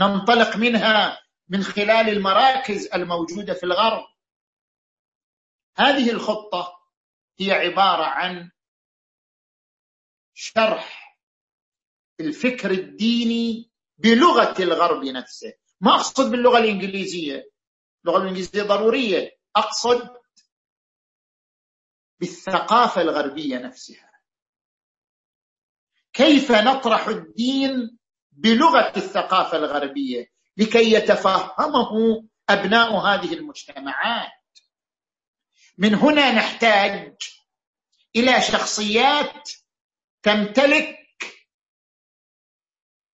[0.00, 4.04] ننطلق منها من خلال المراكز الموجودة في الغرب.
[5.76, 6.78] هذه الخطة
[7.40, 8.50] هي عبارة عن
[10.40, 11.18] شرح
[12.20, 15.52] الفكر الديني بلغة الغرب نفسه.
[15.80, 17.50] ما أقصد باللغة الإنجليزية.
[18.04, 19.38] اللغة الإنجليزية ضرورية.
[19.56, 20.16] أقصد
[22.20, 24.10] بالثقافة الغربية نفسها.
[26.12, 27.98] كيف نطرح الدين
[28.32, 34.58] بلغة الثقافة الغربية؟ لكي يتفهمه أبناء هذه المجتمعات.
[35.78, 37.16] من هنا نحتاج
[38.16, 39.50] إلى شخصيات
[40.22, 40.98] تمتلك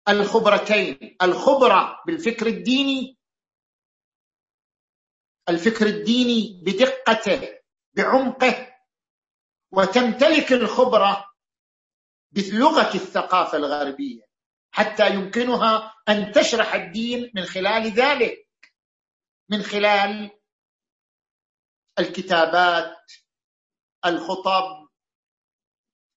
[0.08, 1.16] الخبرتين.
[1.22, 3.18] الخبرة بالفكر الديني
[5.48, 7.58] الفكر الديني بدقته
[7.96, 8.74] بعمقه
[9.72, 11.30] وتمتلك الخبرة
[12.32, 14.22] بلغة الثقافة الغربية
[14.70, 18.48] حتى يمكنها أن تشرح الدين من خلال ذلك
[19.50, 20.30] من خلال
[21.98, 23.12] الكتابات
[24.06, 24.83] الخطب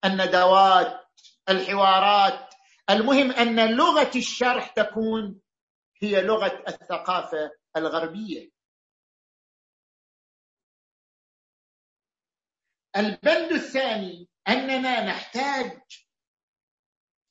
[0.06, 1.06] الندوات
[1.50, 2.54] الحوارات.
[2.90, 5.42] المهم أن لغة الشرح تكون
[6.02, 8.52] هي لغة الثقافة الغربية.
[12.96, 15.82] البند الثاني أننا نحتاج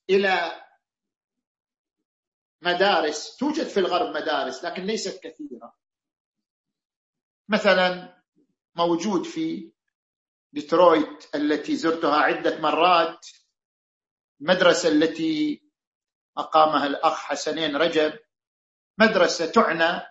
[0.09, 0.65] إلى
[2.61, 5.75] مدارس توجد في الغرب مدارس لكن ليست كثيرة.
[7.49, 8.21] مثلا
[8.75, 9.74] موجود في
[10.55, 13.27] ديترويت التي زرتها عدة مرات
[14.41, 15.61] المدرسة التي
[16.37, 18.19] أقامها الأخ حسنين رجب
[18.99, 20.01] مدرسة تعنى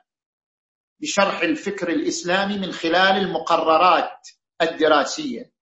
[1.00, 4.28] بشرح الفكر الإسلامي من خلال المقررات
[4.62, 5.52] الدراسية.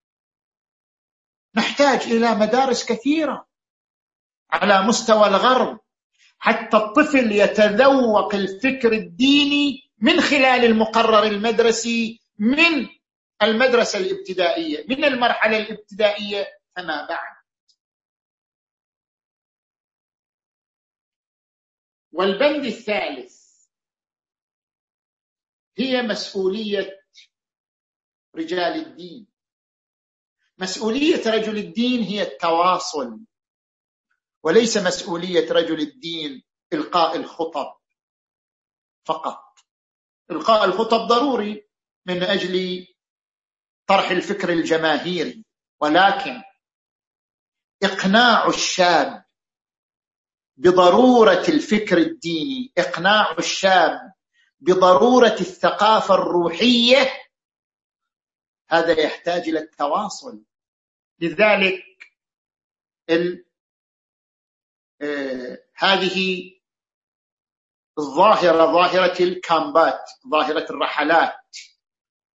[1.56, 3.48] نحتاج إلى مدارس كثيرة
[4.50, 5.80] على مستوى الغرب
[6.38, 12.88] حتى الطفل يتذوق الفكر الديني من خلال المقرر المدرسي من
[13.42, 14.86] المدرسة الابتدائية.
[14.88, 17.36] من المرحلة الابتدائية؟ فما بعد.
[22.12, 23.42] والبند الثالث.
[25.78, 27.02] هي مسؤولية
[28.36, 29.26] رجال الدين.
[30.58, 33.20] مسؤولية رجل الدين هي التواصل
[34.42, 36.42] وليس مسؤولية رجل الدين
[36.72, 37.78] إلقاء الخطب
[39.04, 39.58] فقط.
[40.30, 41.68] إلقاء الخطب ضروري
[42.06, 42.86] من أجل
[43.86, 45.44] طرح الفكر الجماهيري
[45.80, 46.42] ولكن
[47.82, 49.24] إقناع الشاب
[50.56, 54.12] بضرورة الفكر الديني إقناع الشاب
[54.60, 57.22] بضرورة الثقافة الروحية
[58.70, 60.42] هذا يحتاج إلى التواصل.
[61.20, 61.84] لذلك
[63.10, 63.44] ال...
[65.02, 66.50] آه هذه
[67.98, 71.34] الظاهرة ظاهرة الكامبات ظاهرة الرحلات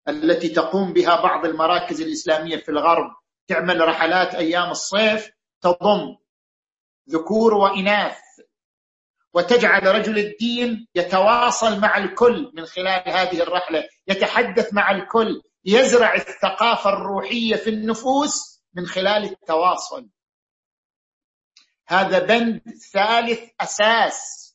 [0.08, 3.10] التي تقوم بها بعض المراكز الإسلامية في الغرب
[3.48, 5.30] تعمل رحلات أيام الصيف
[5.60, 6.16] تضم
[7.10, 8.18] ذكور وإناث
[9.34, 16.90] وتجعل رجل الدين يتواصل مع الكل من خلال هذه الرحلة يتحدث مع الكل يزرع الثقافة
[16.90, 20.08] الروحية في النفوس من خلال التواصل.
[21.88, 22.62] هذا بند
[22.92, 24.46] ثالث أساس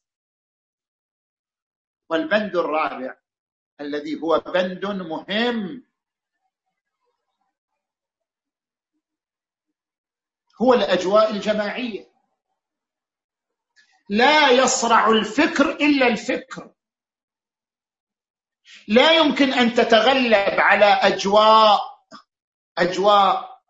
[2.10, 3.16] والبند الرابع
[3.82, 5.84] الذي هو بند مهم.
[10.62, 12.12] هو الأجواء الجماعية.
[14.10, 16.72] لا يصرع الفكر إلا الفكر.
[18.88, 21.82] لا يمكن أن تتغلب على أجواء
[22.78, 23.62] أجواء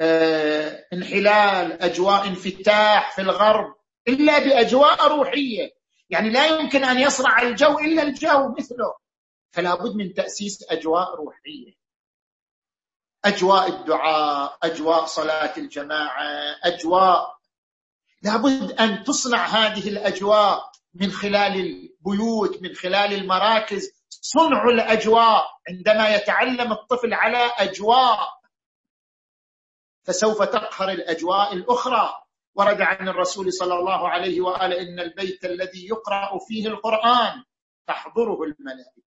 [0.00, 3.74] آه انحلال أجواء انفتاح في الغرب
[4.08, 5.74] إلا بأجواء روحية.
[6.10, 9.03] يعني لا يمكن أن يصرع الجو إلا الجو مثله.
[9.54, 11.72] فلا بد من تأسيس أجواء روحية.
[13.24, 17.36] أجواء الدعاء أجواء صلاة الجماعة أجواء
[18.22, 23.90] لابد أن تصنع هذه الأجواء من خلال البيوت من خلال المراكز.
[24.08, 25.44] صنع الأجواء.
[25.68, 28.18] عندما يتعلم الطفل على أجواء
[30.02, 32.20] فسوف تقهر الأجواء الأخرى.
[32.54, 37.44] ورد عن الرسول صلى الله عليه وآله إن البيت الذي يقرأ فيه القرآن
[37.86, 39.03] تحضره الملائكة.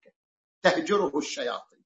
[0.69, 1.83] تهجره الشياطين.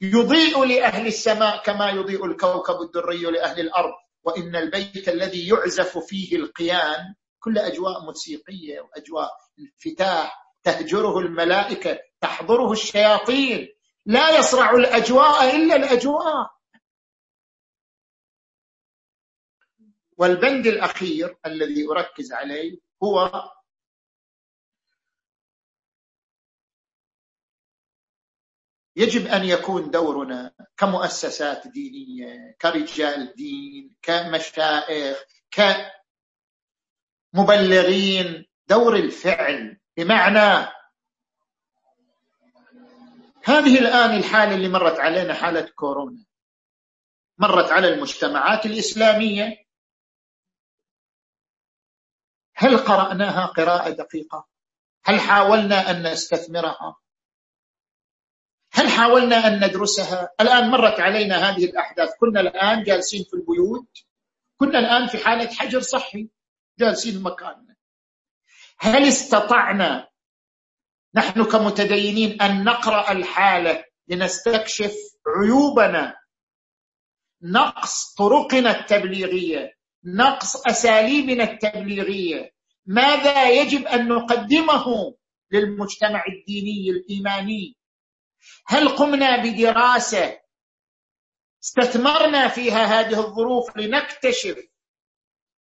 [0.00, 3.94] يضيء لأهل السماء كما يضيء الكوكب الدري لأهل الأرض
[4.24, 13.68] وإن البيت الذي يعزف فيه القيان كل أجواء موسيقية وأجواء انفتاح تهجره الملائكة تحضره الشياطين.
[14.06, 16.50] لا يصرع الأجواء إلا الأجواء.
[20.18, 23.30] والبند الأخير الذي أركز عليه هو
[28.98, 35.24] يجب أن يكون دورنا كمؤسسات دينية كرجال دين كمشائخ
[37.34, 40.68] كمبلغين دور الفعل بمعنى
[43.44, 46.24] هذه الآن الحالة اللي مرت علينا حالة كورونا
[47.38, 49.64] مرت على المجتمعات الإسلامية
[52.54, 54.48] هل قرأناها قراءة دقيقة؟
[55.04, 56.96] هل حاولنا أن نستثمرها؟
[58.78, 62.10] هل حاولنا أن ندرسها؟ الآن مرت علينا هذه الأحداث.
[62.20, 63.88] كنا الآن جالسين في البيوت.
[64.56, 66.28] كنا الآن في حالة حجر صحي.
[66.78, 67.76] جالسين مكاننا.
[68.78, 70.08] هل استطعنا
[71.14, 74.94] نحن كمتدينين أن نقرأ الحالة لنستكشف
[75.26, 76.16] عيوبنا؟
[77.42, 79.72] نقص طرقنا التبليغية.
[80.04, 82.52] نقص أساليبنا التبليغية.
[82.86, 85.14] ماذا يجب أن نقدمه
[85.52, 87.77] للمجتمع الديني الإيماني؟
[88.66, 90.38] هل قمنا بدراسة
[91.64, 94.56] استثمرنا فيها هذه الظروف لنكتشف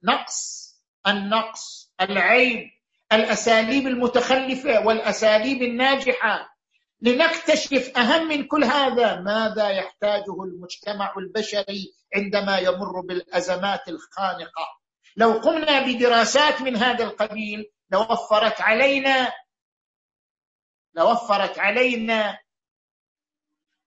[0.04, 0.62] نقص
[1.06, 2.70] النقص العيب
[3.12, 6.52] الأساليب المتخلفة والأساليب الناجحة
[7.00, 14.82] لنكتشف أهم من كل هذا؟ ماذا يحتاجه المجتمع البشري عندما يمر بالأزمات الخانقة؟
[15.16, 19.32] لو قمنا بدراسات من هذا القبيل لوفرت علينا
[20.94, 22.38] لوفرت علينا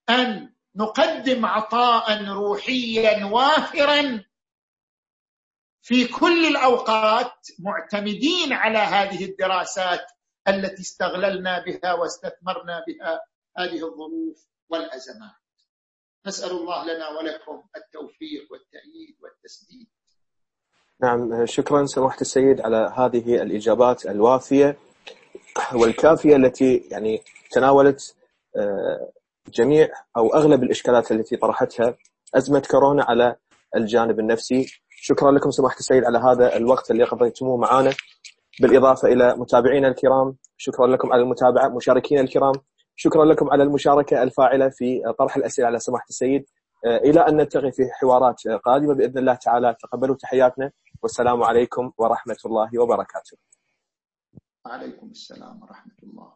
[0.10, 4.24] أن نقدم عطاء روحيا وافرا
[5.82, 10.06] في كل الأوقات معتمدين على هذه الدراسات
[10.48, 13.22] التي استغللنا بها واستثمرنا بها
[13.58, 15.32] هذه الظروف والأزمات.
[16.28, 19.88] نسأل الله لنا ولكم التوفيق والتأييد والتسديد.
[21.02, 24.78] نعم شكرا سماحة السيد على هذه الإجابات الوافية
[25.74, 28.16] والكافية التي يعني تناولت
[28.56, 29.12] آه،
[29.48, 31.98] جميع أو أغلب الإشكالات التي طرحتها
[32.36, 33.36] أزمة كورونا على
[33.76, 34.66] الجانب النفسي.
[34.90, 37.94] شكرا لكم سماحة السيد على هذا الوقت اللي قضيتموه معنا
[38.62, 42.54] بالإضافة إلى متابعينا الكرام شكرا لكم على المتابعة مشاركينا الكرام.
[42.96, 46.46] شكرا لكم على المشاركة الفاعلة في طرح الأسئلة على سماحة السيد.
[46.86, 49.76] إلى أن نلتقي في حوارات قادمة بإذن الله تعالى.
[49.80, 50.72] تقبلوا تحياتنا.
[51.02, 53.38] والسلام عليكم ورحمة الله وبركاته.
[54.66, 56.34] وعليكم السلام ورحمة الله